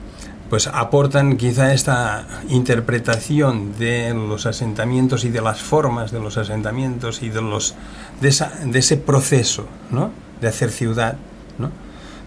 [0.53, 7.23] pues aportan quizá esta interpretación de los asentamientos y de las formas de los asentamientos
[7.23, 7.75] y de, los,
[8.21, 8.35] de,
[8.66, 10.11] de ese proceso ¿no?
[10.42, 11.16] de hacer ciudad,
[11.57, 11.71] ¿no?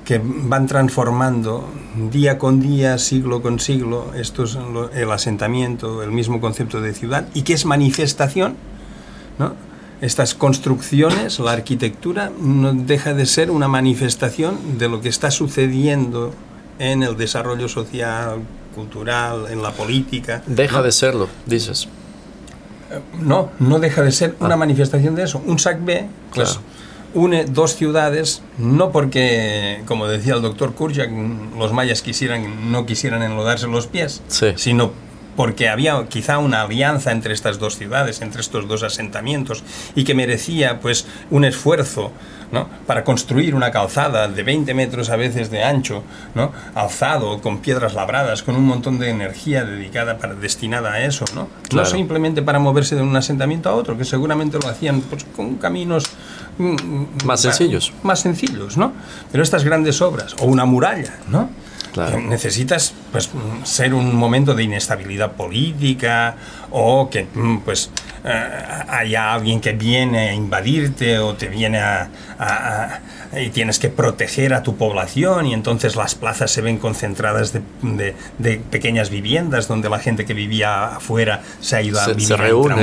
[0.06, 1.70] que van transformando
[2.12, 7.54] día con día, siglo con siglo, el asentamiento, el mismo concepto de ciudad, y que
[7.54, 8.56] es manifestación,
[9.40, 9.54] ¿no?
[10.02, 16.34] Estas construcciones, la arquitectura, no deja de ser una manifestación de lo que está sucediendo
[16.80, 18.40] en el desarrollo social,
[18.76, 20.44] cultural, en la política.
[20.48, 20.84] Deja ¿no?
[20.84, 21.88] de serlo, dices.
[23.20, 25.42] No, no deja de ser una manifestación de eso.
[25.46, 26.62] Un SAC-B, pues, Claro.
[27.14, 31.10] une dos ciudades, no porque, como decía el doctor Kurjak,
[31.58, 34.48] los mayas quisieran, no quisieran enlodarse los pies, Sí.
[34.58, 34.92] sino
[35.36, 39.64] porque había quizá una alianza entre estas dos ciudades, entre estos dos asentamientos,
[39.96, 42.12] y que merecía pues un esfuerzo
[42.52, 42.68] ¿no?
[42.86, 46.52] para construir una calzada de 20 metros a veces de ancho, ¿no?
[46.74, 51.48] alzado, con piedras labradas, con un montón de energía dedicada para, destinada a eso, ¿no?
[51.70, 51.84] Claro.
[51.84, 55.56] no simplemente para moverse de un asentamiento a otro, que seguramente lo hacían pues, con
[55.56, 56.06] caminos
[56.58, 57.94] mm, mm, Más sencillos.
[58.04, 58.94] Más sencillos, ¿no?
[59.32, 61.50] Pero estas grandes obras, o una muralla, ¿no?
[61.94, 62.18] Claro.
[62.18, 66.36] Que necesitas pues mm, ser un momento de inestabilidad política
[66.72, 67.90] o que mm, pues
[68.26, 68.50] eh,
[68.90, 73.00] haya alguien que viene a invadirte o te viene a, a-
[73.34, 77.54] a- y tienes que proteger a tu población y entonces las plazas se ven concentradas
[77.54, 82.06] de, de- de pequeñas viviendas donde la gente que vivía afuera se ha ido a
[82.06, 82.76] Se- vivir se reúne,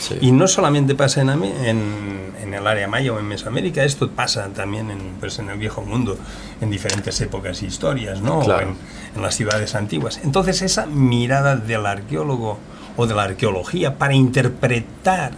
[0.00, 0.16] sí.
[0.20, 4.10] Y no solamente pasa en, Ame- en, en el área maya o en Mesoamérica, esto
[4.10, 6.16] pasa también en, pues, en el viejo mundo,
[6.60, 8.40] en diferentes épocas e historias, ¿no?
[8.40, 8.74] Claro.
[9.14, 10.20] En, las ciudades ciudades antiguas.
[10.22, 12.58] Entonces esa mirada del arqueólogo
[12.96, 15.32] o de la arqueología para interpretar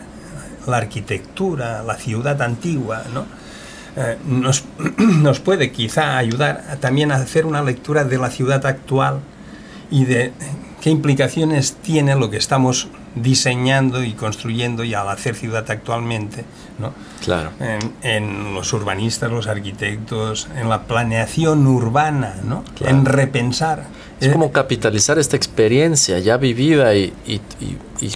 [0.66, 3.26] la arquitectura, la ciudad antigua, ¿no?
[3.96, 4.64] Eh, nos,
[4.98, 9.20] nos, puede quizá ayudar también a hacer una lectura de la ciudad actual
[9.90, 10.33] y de
[10.80, 16.44] qué implicaciones tiene lo que estamos diseñando y construyendo y al hacer ciudad actualmente,
[16.79, 16.92] ¿no?
[17.25, 17.51] Claro.
[18.03, 22.64] En, los urbanistas, los arquitectos, en la planeación urbana, ¿no?
[22.81, 23.87] En repensar.
[24.20, 27.40] Es como capitalizar esta experiencia ya vivida y, y,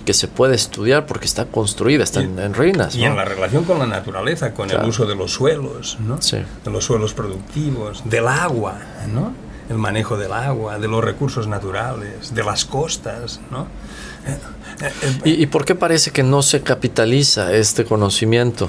[0.04, 2.94] que se puede estudiar porque está construida, está en, ruinas.
[2.94, 6.18] Y en la relación con la naturaleza, con el uso de los suelos, ¿no?
[6.18, 8.78] De los suelos productivos, del agua,
[9.12, 9.33] ¿no?
[9.70, 13.66] El manejo del agua, de los recursos naturales, de las costas, ¿no?
[15.24, 18.68] ¿Y, por qué parece que no se capitaliza este conocimiento?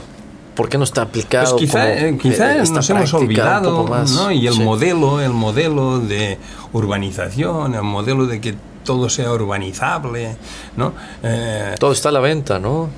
[0.55, 1.57] ¿Por qué no está aplicado?
[1.57, 4.31] Pues quizá, eh, quizá nos hemos olvidado, ¿no?
[4.31, 6.37] Y el modelo, el modelo de
[6.71, 10.37] urbanización, el modelo de que todo sea urbanizable,
[10.77, 10.93] ¿no?
[11.23, 12.89] Eh, todo está a la venta, ¿no?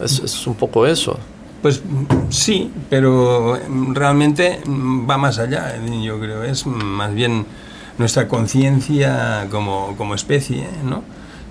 [0.00, 1.18] Es, es un poco eso.
[1.60, 1.82] Pues
[2.30, 3.58] sí, pero
[3.92, 6.44] realmente va más allá, yo creo.
[6.44, 7.46] Es más bien
[7.98, 11.02] nuestra conciencia como, como especie, ¿no?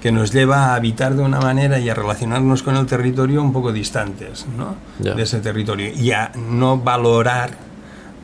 [0.01, 3.51] Que nos lleva a habitar de una manera y a relacionarnos con el territorio un
[3.51, 4.75] poco distantes ¿no?
[4.99, 7.51] de ese territorio y a no valorar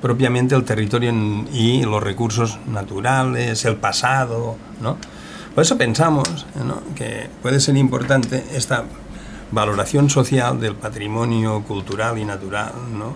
[0.02, 1.14] propiamente el territorio
[1.52, 4.58] y los recursos naturales, el pasado.
[4.82, 4.98] ¿no?
[5.56, 6.46] Por eso pensamos
[6.96, 8.84] que puede ser importante esta
[9.52, 13.16] valoración social del patrimonio cultural y natural, ¿no?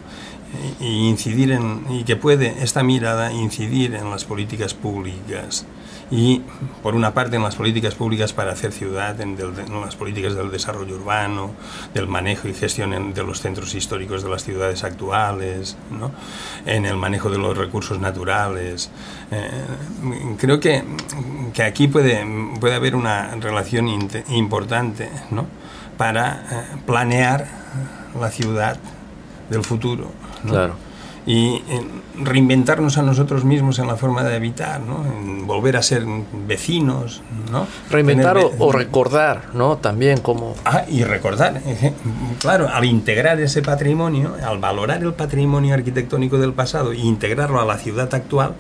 [0.79, 5.65] Y incidir en y que puede esta mirada incidir en las políticas públicas
[6.09, 6.41] y
[6.81, 9.37] por una parte en las políticas públicas para hacer ciudad, en,
[9.81, 11.51] las políticas del desarrollo urbano,
[11.93, 16.11] del manejo y gestión de los centros históricos de las ciudades actuales, ¿no?
[16.65, 18.89] en el manejo de los recursos naturales.
[19.31, 19.49] Eh,
[20.37, 20.83] creo que,
[21.53, 22.25] que, aquí puede,
[22.59, 23.87] puede haber una relación
[24.29, 25.45] importante ¿no?
[25.97, 27.47] para eh, planear
[28.17, 28.77] la ciudad
[29.49, 30.11] del futuro.
[30.51, 30.87] Claro
[31.27, 31.61] y
[32.23, 35.05] reinventarnos a nosotros mismos en la forma de habitar, ¿no?
[35.05, 36.05] En volver a ser
[36.47, 37.67] vecinos, ¿no?
[37.91, 39.75] Reinventar o, recordar, ¿no?
[39.75, 40.55] También como...
[40.63, 41.61] Ah, y recordar,
[42.39, 47.65] claro, al integrar ese patrimonio, al valorar el patrimonio arquitectónico del pasado e integrarlo a
[47.65, 48.53] la ciudad actual,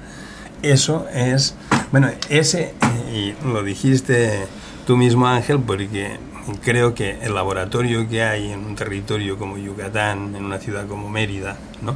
[0.61, 1.55] eso es,
[1.93, 2.73] bueno, ese,
[3.13, 4.45] y lo dijiste
[4.85, 6.17] tú mismo Ángel, porque
[6.55, 11.09] creo que el laboratorio que hay en un territorio como Yucatán, en una ciudad como
[11.09, 11.95] Mérida, ¿no?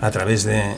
[0.00, 0.76] a través de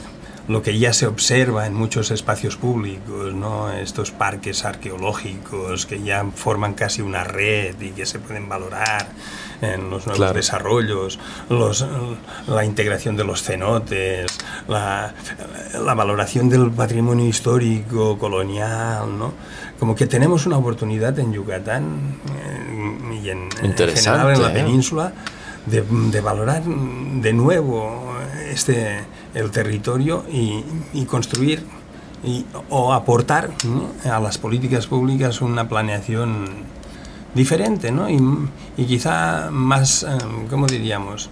[0.49, 3.71] lo que ya se observa en muchos espacios públicos, ¿no?
[3.73, 9.07] estos parques arqueológicos que ya forman casi una red y que se pueden valorar
[9.61, 11.87] en los nuevos desarrollos, los,
[12.49, 15.15] la integración de los cenotes, la,
[15.85, 19.35] la, valoración del patrimonio histórico colonial, ¿no?
[19.81, 24.53] Como que tenemos una oportunidad en Yucatán eh, y en, en general en la ¿eh?
[24.53, 25.13] península
[25.65, 28.13] de, de valorar de nuevo
[28.51, 29.01] este,
[29.35, 30.63] el territorio y,
[31.07, 31.65] construir
[32.23, 33.51] y, o aportar
[34.05, 36.47] a las políticas públicas una planeación
[37.35, 38.11] diferente ¿no?
[38.11, 40.09] y, quizá más, eh,
[40.51, 41.31] ¿cómo diríamos?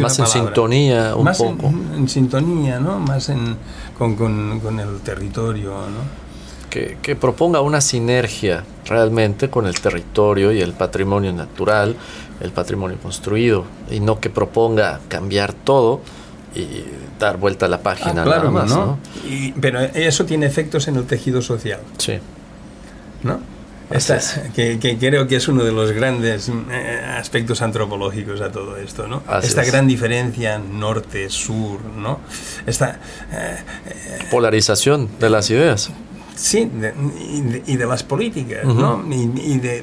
[0.00, 1.66] Más en sintonía un más poco.
[1.66, 2.98] En, sintonía, ¿no?
[2.98, 3.56] Más en,
[3.96, 6.27] con, con, con el territorio, ¿no?
[6.70, 11.96] Que, que, proponga una sinergia realmente con el territorio y el patrimonio natural
[12.40, 16.00] el patrimonio construido y no que proponga cambiar todo
[16.54, 16.84] y
[17.18, 18.70] dar vuelta a la página ah, claro, nada más.
[18.70, 18.98] ¿no?
[19.60, 21.80] pero eso tiene efectos en el tejido social.
[21.98, 22.18] Sí.
[23.22, 23.40] ¿No?
[24.54, 29.22] que, creo que es uno de los grandes eh, aspectos antropológicos a todo esto, ¿no?
[29.42, 32.20] Esta gran diferencia norte-sur, ¿no?
[32.66, 33.00] Esta
[33.32, 33.56] eh,
[34.30, 35.90] polarización de las ideas.
[36.38, 36.70] Sí,
[37.66, 39.04] y, de, las políticas, ¿no?
[39.10, 39.82] Y, de,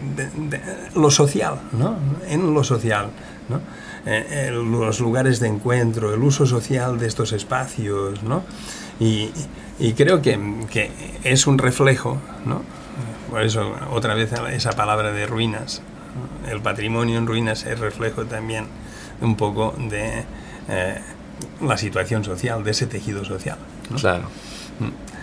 [0.96, 1.98] lo social, ¿no?
[2.30, 3.08] En lo social,
[3.50, 3.60] ¿no?
[4.06, 8.44] Eh, los lugares de encuentro, el uso social de estos espacios, ¿no?
[9.02, 9.32] Y,
[9.98, 10.40] creo que,
[10.72, 10.92] que,
[11.26, 12.62] es un reflejo, ¿no?
[13.30, 15.82] Por eso, otra vez esa palabra de ruinas.
[16.50, 18.68] El patrimonio en ruinas es reflejo también
[19.20, 20.24] un poco de
[20.70, 21.02] eh,
[21.62, 23.58] la situación social, de ese tejido social.
[24.00, 24.30] Claro.
[24.80, 25.15] Mm.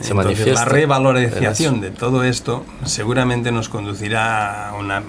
[0.00, 5.02] Entonces, la revalorización de todo esto seguramente nos conducirá a una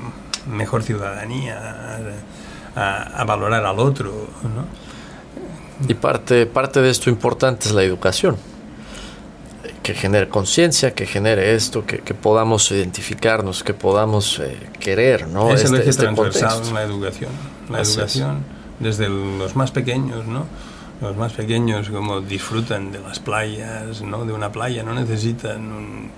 [0.47, 1.99] mejor ciudadanía,
[2.75, 4.27] a, valorar al otro.
[5.87, 8.37] Y parte, parte de esto importante es la educación.
[9.83, 15.53] Que genere conciencia, que genere esto, que, podamos identificarnos, que podamos eh, querer, ¿no?
[15.53, 17.31] Es el este, eje este transversal la educación.
[17.69, 18.43] La educación,
[18.79, 20.45] desde los más pequeños, ¿no?
[21.01, 24.25] Los más pequeños como disfrutan de las playas, ¿no?
[24.25, 26.11] De una playa, no necesitan un,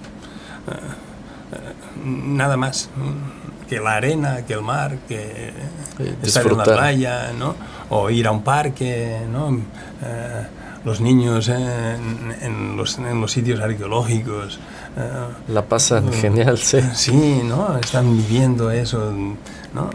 [0.68, 1.74] eh, eh,
[2.04, 2.90] nada más
[3.70, 5.54] que la arena, que el mar, que
[6.24, 7.56] estar en la playa, ¿no?
[7.90, 9.58] O ir a un parque, ¿no?
[10.04, 10.48] Eh,
[10.84, 14.60] los niños en, los, en, los, sitios arqueológicos.
[15.48, 16.80] La pasan genial, sí.
[16.94, 17.78] Sí, ¿no?
[17.78, 19.12] Están viviendo eso,
[19.74, 19.90] ¿no?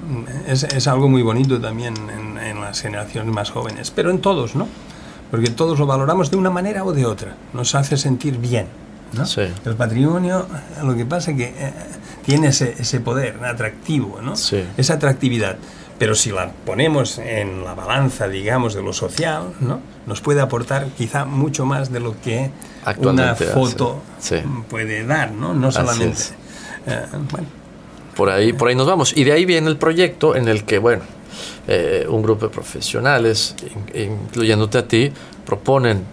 [0.47, 4.55] Es, es algo muy bonito también en, en, las generaciones más jóvenes, pero en todos,
[4.55, 4.69] ¿no?
[5.31, 7.37] Porque todos lo valoramos de una manera o de otra.
[7.53, 8.67] Nos hace sentir bien.
[9.13, 9.27] ¿no?
[9.27, 9.43] Sí.
[9.65, 10.47] El patrimonio,
[10.83, 11.73] lo que pasa es que eh,
[12.25, 14.37] tiene ese, ese, poder atractivo, ¿no?
[14.37, 14.65] Sí.
[14.77, 15.57] esa atractividad.
[15.99, 19.81] Pero si la ponemos en la balanza, digamos, de lo social, ¿no?
[20.07, 22.51] nos puede aportar quizá mucho más de lo que
[22.99, 24.37] una foto sí.
[24.69, 25.55] puede dar, ¿no?
[25.55, 26.23] No solamente.
[26.87, 27.49] Eh, bueno.
[28.15, 29.17] Por ahí, por ahí nos vamos.
[29.17, 31.03] Y de ahí viene el proyecto en el que, bueno,
[31.69, 33.55] eh, un grupo de profesionales,
[33.93, 35.13] in, incluyéndote a ti,
[35.45, 36.05] proponen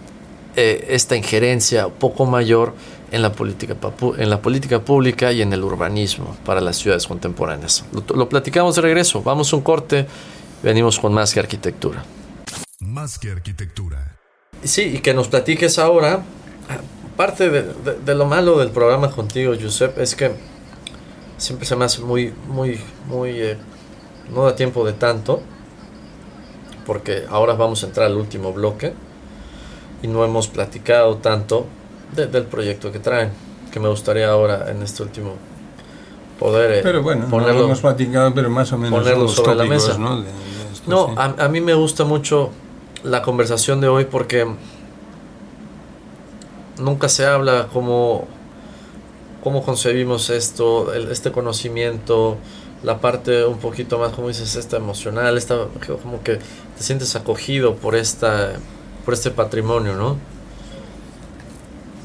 [0.56, 2.74] eh, esta injerencia un poco mayor
[3.10, 3.76] en la, política,
[4.18, 7.84] en la política pública y en el urbanismo para las ciudades contemporáneas.
[7.92, 10.06] Lo, lo platicamos de regreso, vamos a un corte,
[10.62, 12.04] venimos con más que arquitectura.
[12.80, 14.16] Más que arquitectura.
[14.62, 16.22] Sí, y que nos platiques ahora,
[17.16, 20.32] parte de, de, de lo malo del programa contigo, Josep, es que
[21.36, 23.40] siempre se me hace muy, muy, muy...
[23.40, 23.56] Eh,
[24.32, 25.42] no da tiempo de tanto,
[26.86, 28.94] porque ahora vamos a entrar al último bloque
[30.02, 31.66] y no hemos platicado tanto
[32.14, 33.30] de, del proyecto que traen,
[33.70, 35.34] que me gustaría ahora en este último
[36.38, 39.68] poder eh, pero bueno, ponerlo, no hemos platicado, pero más o menos ponerlo sobre tópicos,
[39.68, 39.98] la mesa.
[39.98, 40.16] ¿no?
[40.16, 40.30] De, de
[40.72, 41.14] esto, no, sí.
[41.16, 42.50] a, a, mí me gusta mucho
[43.02, 44.46] la conversación de hoy porque
[46.78, 48.26] nunca se habla como
[49.42, 52.38] cómo concebimos esto, este conocimiento,
[52.82, 55.66] la parte un poquito más, como dices, esta emocional, esta,
[56.02, 58.52] como que te sientes acogido por, esta,
[59.04, 60.16] por este patrimonio, ¿no?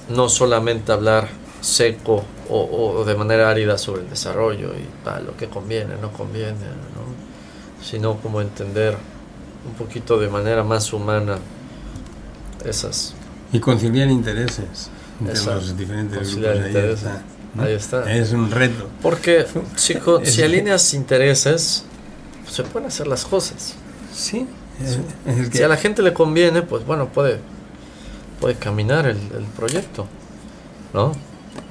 [0.10, 1.30] No solamente hablar
[1.62, 6.52] seco o, de manera árida sobre el desarrollo y ah, lo que conviene, no conviene,
[6.56, 7.86] ¿no?
[7.86, 8.98] Sino como entender
[9.66, 11.38] un poquito de manera más humana
[12.66, 13.14] esas...
[13.52, 14.90] Y conciliar intereses
[15.26, 15.56] Exacto.
[15.56, 16.76] los diferentes Conciliar grupos.
[16.76, 17.22] Ahí está,
[17.56, 17.64] ¿no?
[17.64, 18.12] Ahí está.
[18.14, 18.88] Es un reto.
[19.02, 19.46] Porque
[19.76, 21.86] si, co- Es- si alineas intereses,
[22.44, 23.76] pues se pueden hacer las cosas.
[24.14, 24.48] Sí.
[24.82, 25.00] Es,
[25.38, 27.40] es que Si a la gente le conviene, pues bueno, puede,
[28.40, 30.08] puede caminar el, el proyecto.
[30.94, 31.12] ¿No?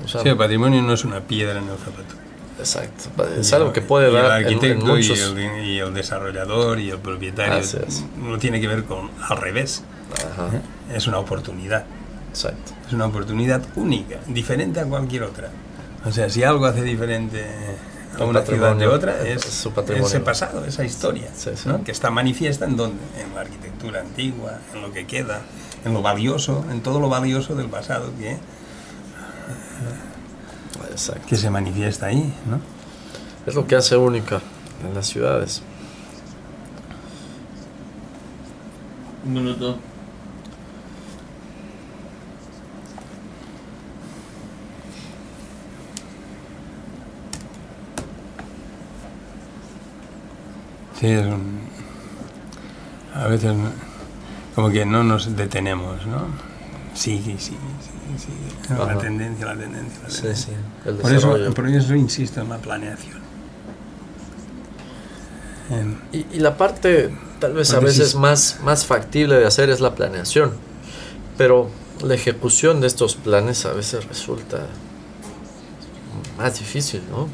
[0.05, 2.15] O sea, sí, el patrimonio no es una piedra en el zapato.
[2.61, 3.25] exacto.
[3.41, 5.19] Es algo que puede Y el dar en, en arquitecto muchos.
[5.19, 7.61] y, el, y el desarrollador y el propietario
[8.23, 9.83] no tiene que ver con al revés.
[10.15, 10.61] Ajá, ¿eh?
[10.97, 11.85] Es una oportunidad.
[12.31, 12.73] exacto.
[12.87, 15.51] Es una oportunidad única, diferente a cualquier otra.
[16.05, 17.45] O sea, si algo hace diferente
[18.19, 20.07] a Un una ciudad de otra es su patrimonio.
[20.09, 21.69] ese pasado, esa historia, Sí, sí.
[21.69, 21.85] ¿no?
[21.85, 25.41] que está manifiesta en donde, en la arquitectura antigua, en lo que queda,
[25.85, 28.37] en lo valioso, en todo lo valioso del pasado que,
[30.91, 31.27] Exacto.
[31.29, 32.61] que se manifiesta ahí, ¿no?
[33.47, 34.41] Es lo que hace única
[34.87, 35.63] en las ciudades.
[39.25, 39.79] Un minuto.
[51.01, 51.61] Sí, es un-
[53.15, 53.55] a veces
[54.55, 56.27] como que no nos detenemos, ¿no?
[56.95, 57.57] Sí, sí, sí,
[58.17, 58.75] sí, sí.
[58.77, 60.55] La tendencia, la tendencia, la Sí, tendencia.
[60.55, 60.89] sí.
[60.89, 63.19] El Por eso, por eso insisto en la planeación.
[65.71, 69.47] En- Y, y la parte tal vez a sí veces es- más, más factible de
[69.47, 70.53] hacer es la planeación,
[71.37, 71.71] pero
[72.03, 74.67] la ejecución de estos planes a veces resulta
[76.39, 77.29] más difícil, ¿no?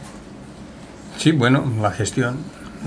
[1.18, 2.38] Sí, bueno, la gestión,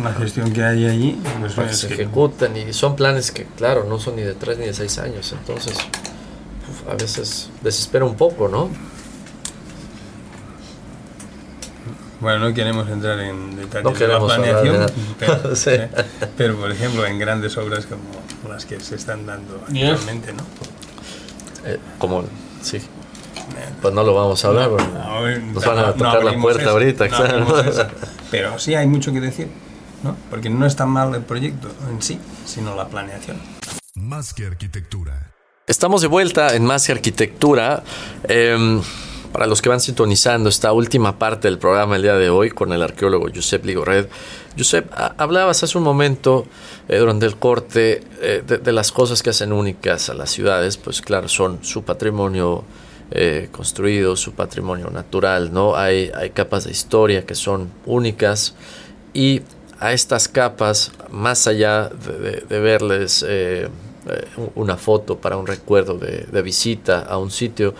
[0.04, 3.46] la gestión que hay allí, pues Porque es se que- ejecutan y son planes que,
[3.46, 5.74] claro, no son ni de tres ni de seis años, entonces
[6.70, 8.70] uf, a veces desespera un poco, ¿no?
[12.20, 15.70] bueno, no queremos entrar en detalles No de la planeación, de pero, Sí.
[15.72, 15.90] ¿eh?
[16.36, 20.44] pero, por ejemplo en grandes obras como las que se están dando actualmente, ¿no?
[21.66, 22.24] Eh, como,
[22.62, 22.80] sí,
[23.82, 26.42] pues no lo vamos a hablar, porque Ahora- nos van a no- no tocar la
[26.42, 27.46] puerta eso, ahorita, no claro.
[28.32, 29.48] Pero sí hay mucho que decir,
[30.04, 30.16] ¿no?
[30.30, 33.38] Porque no es tan mal el proyecto en sí, sino la planeación.
[33.96, 35.32] Más que arquitectura.
[35.66, 37.84] Estamos de vuelta en Más que Arquitectura.
[38.28, 38.80] Eh,
[39.34, 42.72] para los que van sintonizando esta última parte del programa el día de hoy con
[42.72, 44.08] el arqueólogo Josep Ligorred.
[44.58, 46.48] Josep, a- hablabas hace un momento
[46.88, 50.78] eh, durante el corte eh, de, de las cosas que hacen únicas a las ciudades,
[50.78, 52.64] pues claro, son su patrimonio
[53.12, 55.76] eh, construido, su patrimonio natural, ¿no?
[55.76, 58.56] Hay, hay capas de historia que son únicas
[59.14, 59.42] y
[59.80, 63.68] a estas capas, más allá de, verles eh,
[64.08, 67.76] eh, una foto para un recuerdo de, visita a un sitio.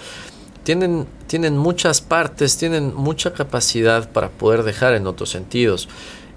[0.64, 5.88] Tienen, tienen muchas partes, tienen mucha capacidad para poder dejar en otros sentidos.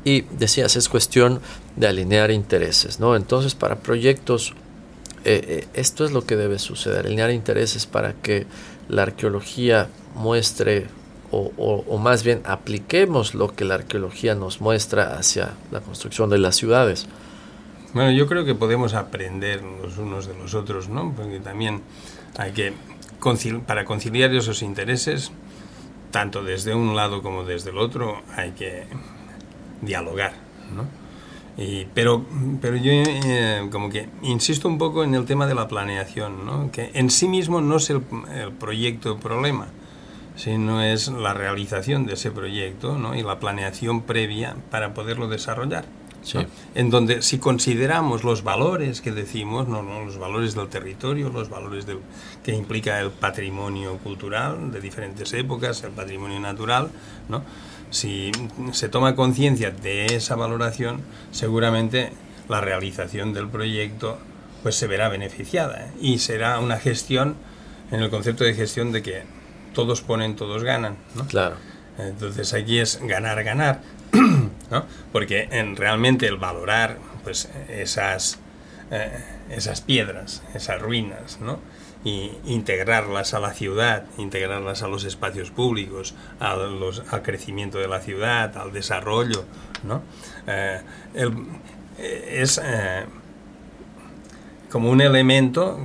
[0.03, 1.41] Y decías, es cuestión
[1.77, 3.17] de alinear intereses, ¿no?
[3.17, 4.55] Entonces, para proyectos,
[5.25, 8.47] eh, esto es lo que debe suceder, alinear intereses para que
[8.89, 10.87] la arqueología muestre
[11.31, 16.31] o, o, o, más bien apliquemos lo que la arqueología nos muestra hacia la construcción
[16.31, 17.07] de las ciudades.
[17.95, 21.13] Bueno, yo creo que podemos aprender los unos de los otros, ¿no?
[21.17, 21.83] Porque también
[22.37, 22.73] hay que,
[23.21, 25.31] concil para conciliar esos intereses,
[26.11, 28.87] tanto desde un lado como desde el otro, hay que
[29.83, 30.33] dialogar,
[30.75, 30.87] ¿no?
[31.57, 32.25] Y, pero,
[32.61, 36.71] pero yo eh, como que insisto un poco en el tema de la planeación, ¿no?
[36.73, 38.03] que en sí mismo no es el,
[38.35, 39.67] el proyecto el problema,
[40.41, 43.15] sino es la realización de ese proyecto ¿no?
[43.15, 45.85] y la planeación previa para poderlo desarrollar.
[46.23, 46.39] Sí.
[46.39, 46.47] ¿no?
[46.75, 49.83] En donde si consideramos los valores que decimos, ¿no?
[49.83, 51.99] los valores del territorio, los valores del,
[52.43, 56.91] que implica el patrimonio cultural de diferentes épocas, el patrimonio natural,
[57.29, 57.43] ¿no?
[57.91, 58.33] si
[58.73, 62.13] se toma conciencia de esa valoración, seguramente
[62.49, 64.17] la realización del proyecto
[64.63, 65.91] pues se verá beneficiada ¿eh?
[66.01, 67.37] y será una gestión
[67.91, 69.40] en el concepto de gestión de que
[69.75, 70.97] todos ponen, todos ganan.
[71.15, 71.27] ¿no?
[71.27, 71.57] Claro.
[71.99, 73.81] Entonces aquí es ganar, ganar,
[74.71, 74.85] ¿no?
[75.13, 78.39] porque en, realmente el valorar pues, esas,
[78.91, 81.59] eh, esas piedras, esas ruinas, ¿no?
[82.03, 87.89] y integrarlas a la ciudad, integrarlas a los espacios públicos, a los, al crecimiento de
[87.89, 89.45] la ciudad, al desarrollo,
[89.83, 90.03] ¿no?
[90.47, 90.81] Eh,
[91.13, 91.35] el,
[91.99, 93.05] es eh,
[94.71, 95.79] como un elemento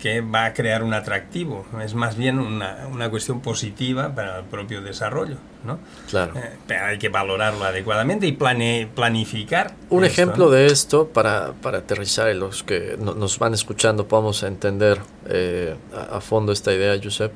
[0.00, 4.44] que va a crear un atractivo, es más bien una, una cuestión positiva para el
[4.44, 5.78] propio desarrollo, ¿no?
[6.10, 6.36] Claro.
[6.36, 9.74] Eh, pero hay que valorarlo adecuadamente y plane, planificar.
[9.90, 10.50] Un esto, ejemplo ¿no?
[10.50, 15.76] de esto, para, para aterrizar y los que no, nos van escuchando podamos entender eh,
[15.94, 17.32] a, a, fondo esta idea, Josep.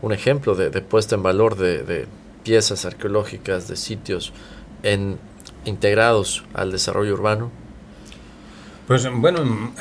[0.00, 2.06] Un ejemplo de, de puesta en valor de, de,
[2.44, 4.32] piezas arqueológicas, de sitios
[4.84, 5.18] en,
[5.64, 7.50] integrados al desarrollo urbano.
[8.86, 9.72] Pues bueno,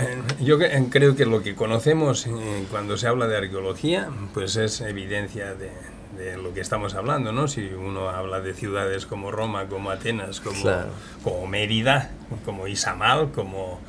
[0.42, 0.58] yo
[0.90, 2.28] creo que lo que conocemos
[2.72, 5.70] cuando se habla de arqueología, pues es evidencia de,
[6.18, 7.48] de lo que estamos hablando, ¿no?
[7.48, 10.90] Si uno habla de ciudades como Roma, como Atenas, como, claro.
[11.24, 12.12] como Mérida,
[12.46, 13.80] como Izamal, como...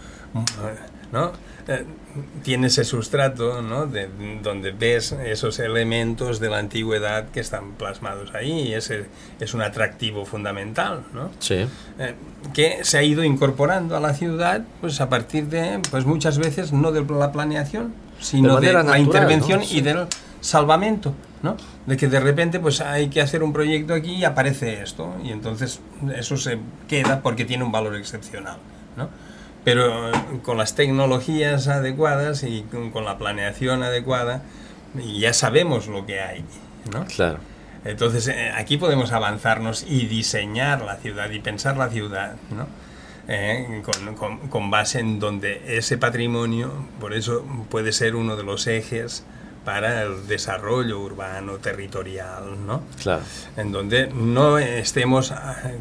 [1.13, 1.33] ¿no?
[1.69, 1.85] Eh,
[2.45, 3.87] tiene ese sustrato, ¿no?
[3.87, 4.09] De,
[4.41, 9.07] donde ves esos elementos de la antigüedad que están plasmados ahí y ese
[9.41, 11.31] es un atractivo fundamental, ¿no?
[11.41, 11.67] Sí.
[11.99, 12.15] Eh,
[12.55, 16.73] que se ha ido incorporando a la ciudad, pues a partir de, pues muchas veces
[16.73, 19.67] no de la planeación, sino de, de natural, la intervención ¿no?
[19.67, 19.79] sí.
[19.79, 20.07] y del
[20.41, 21.57] salvamento, ¿no?
[21.87, 25.31] De que de repente pues hay que hacer un proyecto aquí y aparece esto y
[25.31, 25.81] entonces
[26.17, 28.59] eso se queda porque tiene un valor excepcional,
[28.97, 29.09] ¿no?
[29.67, 30.13] Pero
[30.45, 34.43] con las tecnologías adecuadas y con, con la planeación adecuada
[34.95, 36.45] ya sabemos lo que hay,
[36.93, 37.05] ¿no?
[37.07, 37.41] Claro.
[37.85, 42.69] Entonces eh, aquí podemos avanzarnos y diseñar la ciudad y pensar la ciudad, ¿no?
[43.27, 48.45] Eh, con, con, con, base en donde ese patrimonio, por eso puede ser uno de
[48.45, 49.25] los ejes
[49.65, 52.83] para el desarrollo urbano, territorial, ¿no?
[53.03, 53.23] Claro.
[53.57, 55.35] En donde no estemos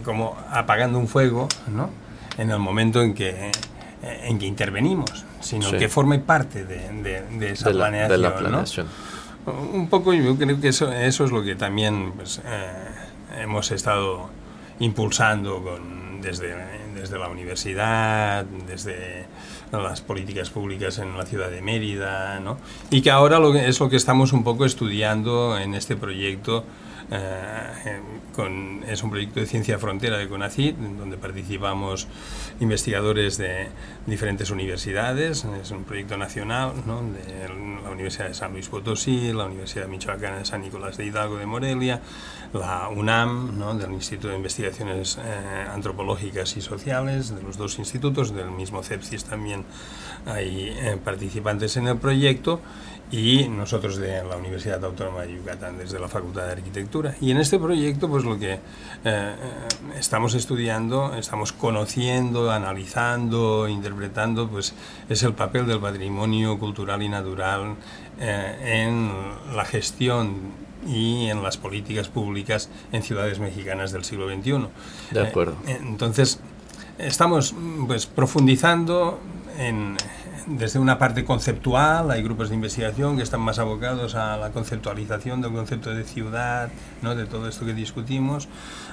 [0.04, 1.92] como apagando un fuego, ¿no?
[2.40, 3.52] En el momento en que,
[4.02, 5.78] en que intervenimos, sino sí.
[5.78, 8.88] que forme parte de, de, de esa de la, planeación, de la planeación.
[9.46, 9.54] ¿no?
[9.54, 14.30] Un poco yo creo que eso, eso es lo que también pues, eh, hemos estado
[14.80, 16.56] impulsando con, desde,
[16.96, 19.26] desde la universidad, desde
[19.72, 22.58] las políticas públicas en la ciudad de Mérida, ¿no?
[22.90, 26.64] y que ahora lo que, es lo que estamos un poco estudiando en este proyecto.
[27.12, 28.00] Eh,
[28.36, 32.08] con, es un proyecto de ciencia frontera de CONACYT, donde participamos
[32.60, 33.68] investigadores de
[34.08, 35.46] diferentes universidades.
[35.62, 37.02] Es un proyecto nacional ¿no?
[37.02, 37.48] de
[37.84, 41.46] la Universidad de San Luis Potosí, la Universidad Michoacana de San Nicolás de Hidalgo de
[41.46, 42.02] Morelia,
[42.54, 43.76] la UNAM, ¿no?
[43.76, 49.26] del Instituto de Investigaciones eh, Antropológicas y Sociales, de los dos institutos, del mismo CEPSIS
[49.26, 49.64] también
[50.26, 52.60] hay eh, participantes en el proyecto
[53.12, 57.16] y nosotros de la Universidad Autónoma de Yucatán desde la Facultad de Arquitectura.
[57.22, 58.60] Y en este proyecto pues lo que
[59.04, 59.36] eh,
[59.98, 64.74] estamos estudiando, estamos conociendo, analizando, interpretando pues
[65.08, 67.76] es el papel del patrimonio cultural y natural
[68.20, 69.12] eh, en
[69.56, 74.68] la gestión y en las políticas públicas en ciudades mexicanas del siglo XXI.
[75.12, 75.56] De acuerdo.
[75.68, 76.40] Eh, entonces,
[76.98, 77.54] estamos
[77.88, 79.20] pues profundizando
[79.58, 79.98] en,
[80.48, 85.42] desde una parte conceptual, hay grupos de investigación que están más abocados a la conceptualización
[85.42, 86.70] del concepto de ciudad,
[87.02, 87.16] ¿no?
[87.16, 88.48] de todo esto que discutimos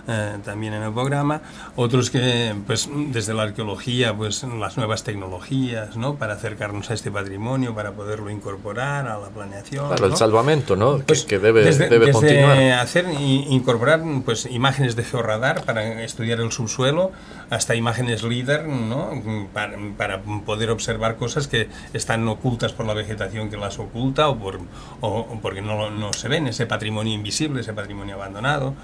[0.09, 1.43] eh, también en el programa.
[1.77, 6.17] Otros que, pues, desde la arqueología, pues, las nuevas tecnologías, ¿no?
[6.17, 9.89] Para acercarnos a este patrimonio, para poderlo incorporar a la planeación.
[9.89, 10.99] Para el salvamento, ¿no?
[10.99, 12.81] Pues, que, debe, desde, debe desde continuar.
[12.81, 17.13] hacer incorporar pues imágenes de georradar para estudiar el subsuelo
[17.51, 19.11] hasta imágenes líder ¿no?
[19.53, 24.39] para, para, poder observar cosas que están ocultas por la vegetación que las oculta o,
[24.39, 24.61] por,
[25.01, 28.75] o, porque no, no, se ven, ese patrimonio invisible, ese patrimonio abandonado.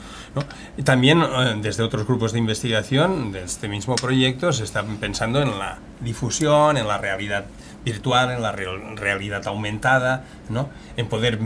[0.84, 5.58] también eh, desde otros grupos de investigación de este mismo proyecto se está pensando en
[5.58, 7.46] la difusión, en la realidad
[7.84, 10.68] virtual, en la realidad aumentada, ¿no?
[10.96, 11.38] en poder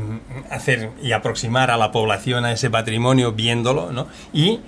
[0.51, 4.09] hacer y aproximar a la población a ese patrimonio viéndolo ¿no?
[4.33, 4.61] y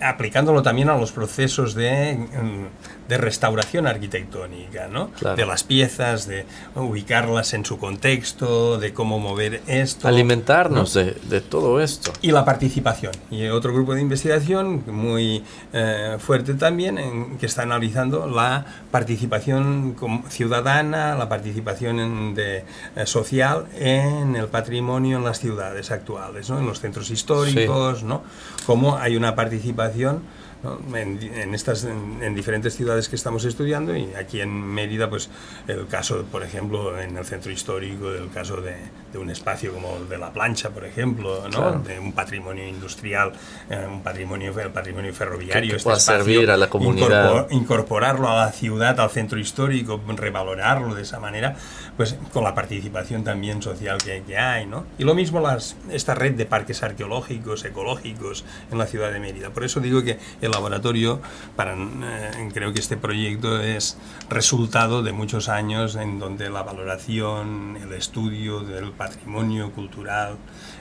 [0.00, 5.10] aplicándolo también a los procesos de, mm, de restauración arquitectónica, ¿no?
[5.10, 5.36] Claro.
[5.36, 10.06] de las piezas, de ubicarlas en su contexto, de cómo mover esto.
[10.06, 11.02] Alimentarnos ¿no?
[11.02, 12.12] de, de, todo esto.
[12.22, 13.12] Y la participación.
[13.30, 19.96] Y otro grupo de investigación muy eh, fuerte también, en, que está analizando la participación
[20.28, 22.64] ciudadana, la participación de,
[22.96, 26.58] eh, social en el patrimonio en las ciudades actuales, ¿no?
[26.58, 28.04] en los centros históricos, Sí.
[28.04, 28.22] ¿no?
[28.66, 30.22] cómo hay una participación participación
[30.62, 30.78] ¿no?
[30.96, 35.30] en, en, estas en, en, diferentes ciudades que estamos estudiando y aquí en Mérida pues
[35.66, 38.76] el caso por ejemplo en el centro histórico el caso de,
[39.12, 41.50] de un espacio como el de la plancha por ejemplo ¿no?
[41.50, 41.80] Claro.
[41.80, 43.32] de un patrimonio industrial
[43.70, 47.46] eh, un patrimonio el patrimonio ferroviario que, este pueda espacio, servir a la comunidad incorpor,
[47.52, 51.56] incorporarlo a la ciudad al centro histórico revalorarlo de esa manera
[51.96, 54.84] pues con la participación también social que, que hay ¿no?
[54.98, 59.50] y lo mismo las, esta red de parques arqueológicos ecológicos en la ciudad de Mérida
[59.50, 61.20] por eso digo que el laboratorio,
[61.56, 63.96] para, eh, creo que este proyecto es
[64.28, 70.36] resultado de muchos años en donde la valoración, el estudio del patrimonio cultural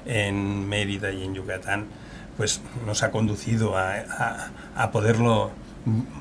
[0.06, 1.88] en Mérida y en Yucatán,
[2.38, 5.52] pues nos ha conducido a, a, a poderlo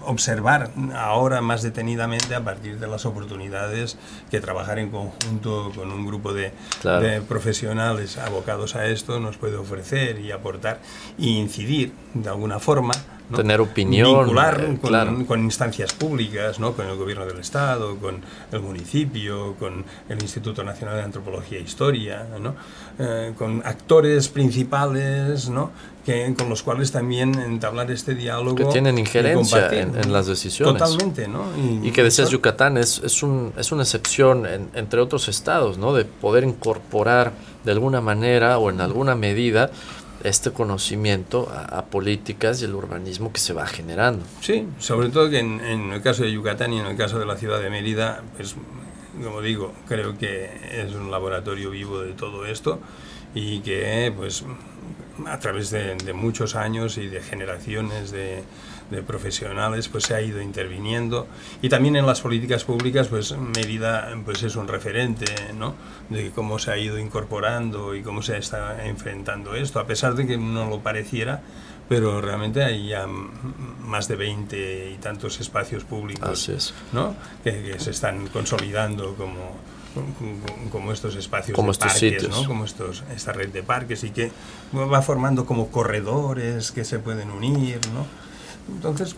[0.06, 3.98] observar ahora más detenidamente a partir de las oportunidades
[4.30, 7.00] que trabajar en conjunto con un grupo de, Claro.
[7.04, 10.80] de profesionales abocados a esto nos puede ofrecer y aportar
[11.18, 12.92] e incidir de alguna forma
[13.30, 13.36] ¿no?
[13.36, 15.26] Tener opinión, vincular eh, con, claro.
[15.26, 16.72] con instancias públicas, ¿no?
[16.72, 18.20] con el gobierno del Estado, con
[18.52, 22.54] el municipio, con el Instituto Nacional de Antropología e Historia, ¿no?
[22.98, 25.70] Eh, con actores principales ¿no?
[26.04, 28.56] que, con los cuales también entablar este diálogo.
[28.56, 30.82] que tienen injerencia en, en las decisiones.
[30.82, 31.44] Totalmente, ¿no?
[31.82, 35.92] Y que decías Yucatán es, es, un, es una excepción en- entre otros estados, ¿no?
[35.92, 37.32] De poder incorporar
[37.64, 39.70] de alguna manera o en alguna medida
[40.24, 44.24] este conocimiento a, a políticas y el urbanismo que se va generando.
[44.40, 47.26] Sí, sobre todo que en, en el caso de Yucatán y en el caso de
[47.26, 48.56] la ciudad de Mérida, pues
[49.22, 52.78] como digo, creo que es un laboratorio vivo de todo esto
[53.34, 54.44] y que pues
[55.26, 58.42] a través de, de muchos años y de generaciones de,
[58.90, 61.26] de profesionales pues se ha ido interviniendo
[61.60, 65.74] y también en las políticas públicas pues Mérida pues es un referente ¿no?
[66.08, 70.26] de cómo se ha ido incorporando y cómo se está enfrentando esto a pesar de
[70.26, 71.42] que no lo pareciera
[71.88, 76.74] pero realmente hay ya más de 20 y tantos espacios públicos Así es.
[76.92, 77.14] ¿no?
[77.44, 79.56] que, que se están consolidando como,
[79.94, 82.42] como- como estos espacios Como de estos parques, sitios.
[82.42, 82.46] ¿no?
[82.46, 84.30] como estos, esta red de parques y que
[84.74, 87.80] va formando como corredores que se pueden unir.
[87.94, 88.27] ¿no?
[88.68, 89.14] Entonces,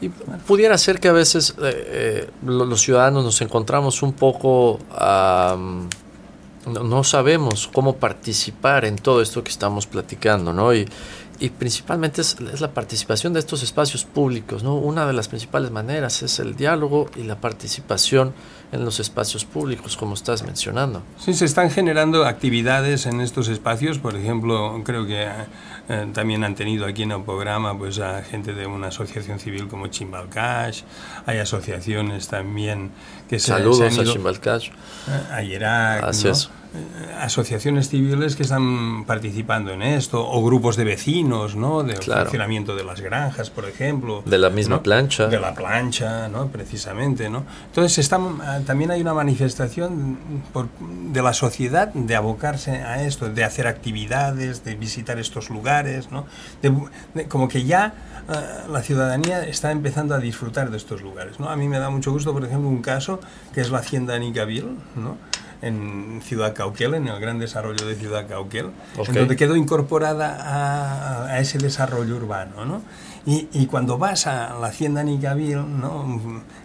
[0.00, 0.08] Y
[0.46, 4.78] pudiera ser que a veces eh, eh, lo- los ciudadanos nos encontramos un poco,
[6.66, 10.72] no, no sabemos cómo participar en todo esto que estamos platicando, ¿no?
[10.74, 10.88] Y,
[11.40, 14.76] y principalmente es, es la participación de estos espacios públicos, ¿no?
[14.76, 18.32] Una de las principales maneras es el diálogo y la participación
[18.70, 21.02] en los espacios públicos, como estás mencionando.
[21.18, 23.98] Sí, se están generando actividades en estos espacios.
[23.98, 25.28] Por ejemplo, creo que
[25.88, 29.68] eh, también han tenido aquí en el programa pues, a gente de una asociación civil
[29.68, 30.82] como Chimbalcash.
[31.26, 32.90] Hay asociaciones también
[33.28, 34.68] que se, se Saludos han a ido- Chimbalcash.
[34.68, 36.32] eh, a Irak, Así ¿no?
[36.32, 36.50] es.
[37.20, 41.82] Asociaciones civiles que están participando en esto, o grupos de vecinos, ¿no?
[41.82, 42.22] De Claro.
[42.22, 44.22] funcionamiento de las granjas, por ejemplo.
[44.26, 44.82] De la misma ¿no?
[44.82, 45.28] plancha.
[45.28, 46.48] De la plancha, ¿no?
[46.48, 47.44] Precisamente, ¿no?
[47.66, 50.18] Entonces están, eh, también hay una manifestación
[50.52, 56.10] por- de la sociedad de abocarse a esto, de hacer actividades, de visitar estos lugares,
[56.10, 56.26] ¿no?
[56.62, 56.72] De-
[57.14, 57.94] de- como que ya
[58.28, 58.34] eh,
[58.70, 61.48] la ciudadanía está empezando a disfrutar de estos lugares, ¿no?
[61.50, 63.18] A mí me da mucho gusto, por ejemplo, un caso
[63.52, 65.16] que es la hacienda Nicaville, ¿no?
[65.62, 68.66] En Ciudad Cauquel, en el gran desarrollo de Ciudad Cauquel,
[69.06, 72.82] en donde quedó incorporada a, a ese desarrollo urbano, ¿no?
[73.24, 76.20] Y, y cuando vas a la hacienda Nicabil, ¿no?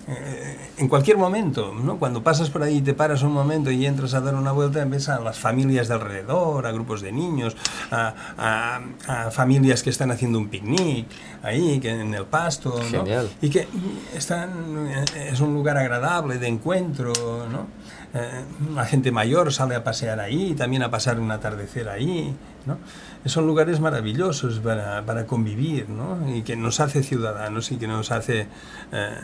[0.08, 1.98] Eh, en cualquier momento, ¿no?
[2.00, 4.84] cuando pasas por ahí y te paras un momento y entras a dar una vuelta,
[4.86, 7.56] ves a las familias de alrededor, a grupos de niños,
[7.92, 11.08] a, a- a familias que están haciendo un picnic
[11.44, 13.00] ahí, que en el pasto, ¿no?
[13.04, 13.30] Genial.
[13.42, 13.68] y que
[14.16, 17.14] están, eh, es un lugar agradable de encuentro,
[17.52, 17.68] ¿no?
[18.14, 18.44] Eh,
[18.74, 22.34] la gente mayor sale a pasear ahí, también a pasar un atardecer ahí,
[22.66, 22.78] ¿no?
[23.26, 26.34] Son lugares maravillosos para, para convivir, ¿no?
[26.34, 28.48] Y que nos hace ciudadanos y que nos hace
[28.92, 29.16] eh,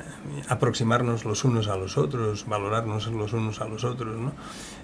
[0.49, 4.33] aproximarnos los unos a los otros, valorarnos los unos a los otros, ¿no?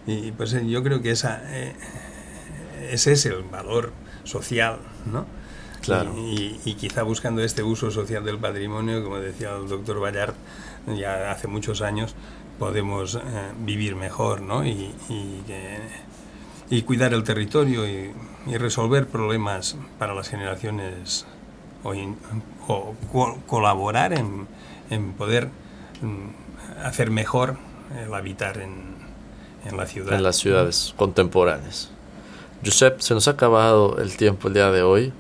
[0.07, 1.76] Y pues eh, yo creo que esa, eh,
[2.91, 3.91] ese es el valor
[4.24, 4.78] social,
[5.12, 5.26] ¿no?
[5.82, 6.14] Claro.
[6.18, 10.36] Y, y quizá buscando este uso social del patrimonio, como decía el doctor Ballard
[10.88, 12.16] ya hace muchos años,
[12.57, 13.20] podemos eh,
[13.60, 14.66] vivir mejor ¿no?
[14.66, 15.43] y, y,
[16.70, 18.12] y cuidar el territorio y,
[18.49, 21.25] y resolver problemas para las generaciones
[21.83, 22.17] o, in-
[22.67, 24.47] o co- colaborar en,
[24.89, 25.49] en poder
[26.01, 27.57] mm, hacer mejor
[28.03, 28.95] el habitar en,
[29.65, 30.13] en la ciudad.
[30.13, 31.91] en las ciudades contemporáneas.
[32.65, 35.13] Josep, se nos ha acabado el tiempo el día de hoy.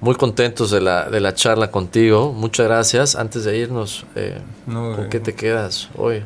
[0.00, 2.32] Muy contentos de la, de la charla contigo.
[2.32, 3.16] Muchas gracias.
[3.16, 6.22] Antes de irnos, eh, No, ¿con eh, qué te quedas hoy?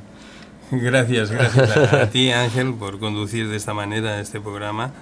[0.70, 4.92] Gracias, gracias a, a ti Ángel por conducir de esta manera este programa.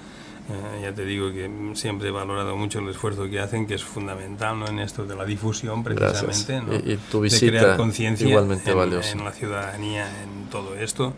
[0.51, 3.85] Eh, ya te digo que siempre he valorado mucho el esfuerzo que hacen, que es
[3.85, 4.67] fundamental ¿no?
[4.67, 6.61] en esto de la difusión precisamente.
[6.61, 6.75] ¿no?
[6.75, 7.29] Y- y tu de
[7.61, 8.27] crear conciencia
[9.13, 11.15] en la ciudadanía, en todo esto.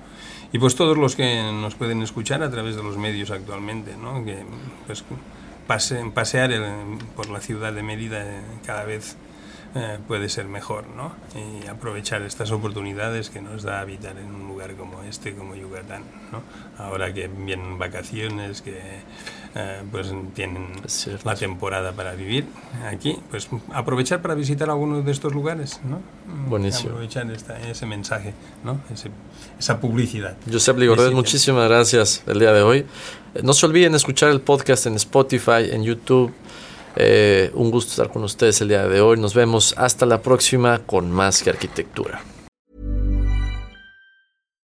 [0.53, 4.23] Y pues todos los que nos pueden escuchar a través de los medios actualmente, ¿no?
[4.25, 4.45] que
[4.87, 5.03] pues
[5.67, 9.17] pase- pasear el- por la ciudad de Mérida eh, cada vez
[9.75, 11.13] eh, puede ser mejor, ¿no?
[11.35, 16.03] Y aprovechar estas oportunidades que nos da habitar en un lugar como este, como Yucatán,
[16.31, 16.43] ¿no?
[16.83, 18.79] Ahora que vienen vacaciones, que
[19.55, 20.69] eh, pues tienen
[21.25, 22.47] la temporada para vivir
[22.87, 26.01] aquí, pues aprovechar para visitar algunos de estos lugares, ¿no?
[26.49, 26.91] Buenísimo.
[26.91, 28.81] Aprovechar esta- ese mensaje, ¿no?
[28.93, 29.11] Ese-
[29.59, 30.37] esa publicidad.
[30.51, 32.79] Josep Ligordet, muchísimas gracias el día de hoy.
[33.35, 36.33] Eh, No se olviden escuchar el podcast en Spotify, en YouTube.
[36.97, 39.19] Eh, un gusto estar con ustedes el día de hoy.
[39.19, 42.21] Nos vemos hasta la próxima con más que arquitectura.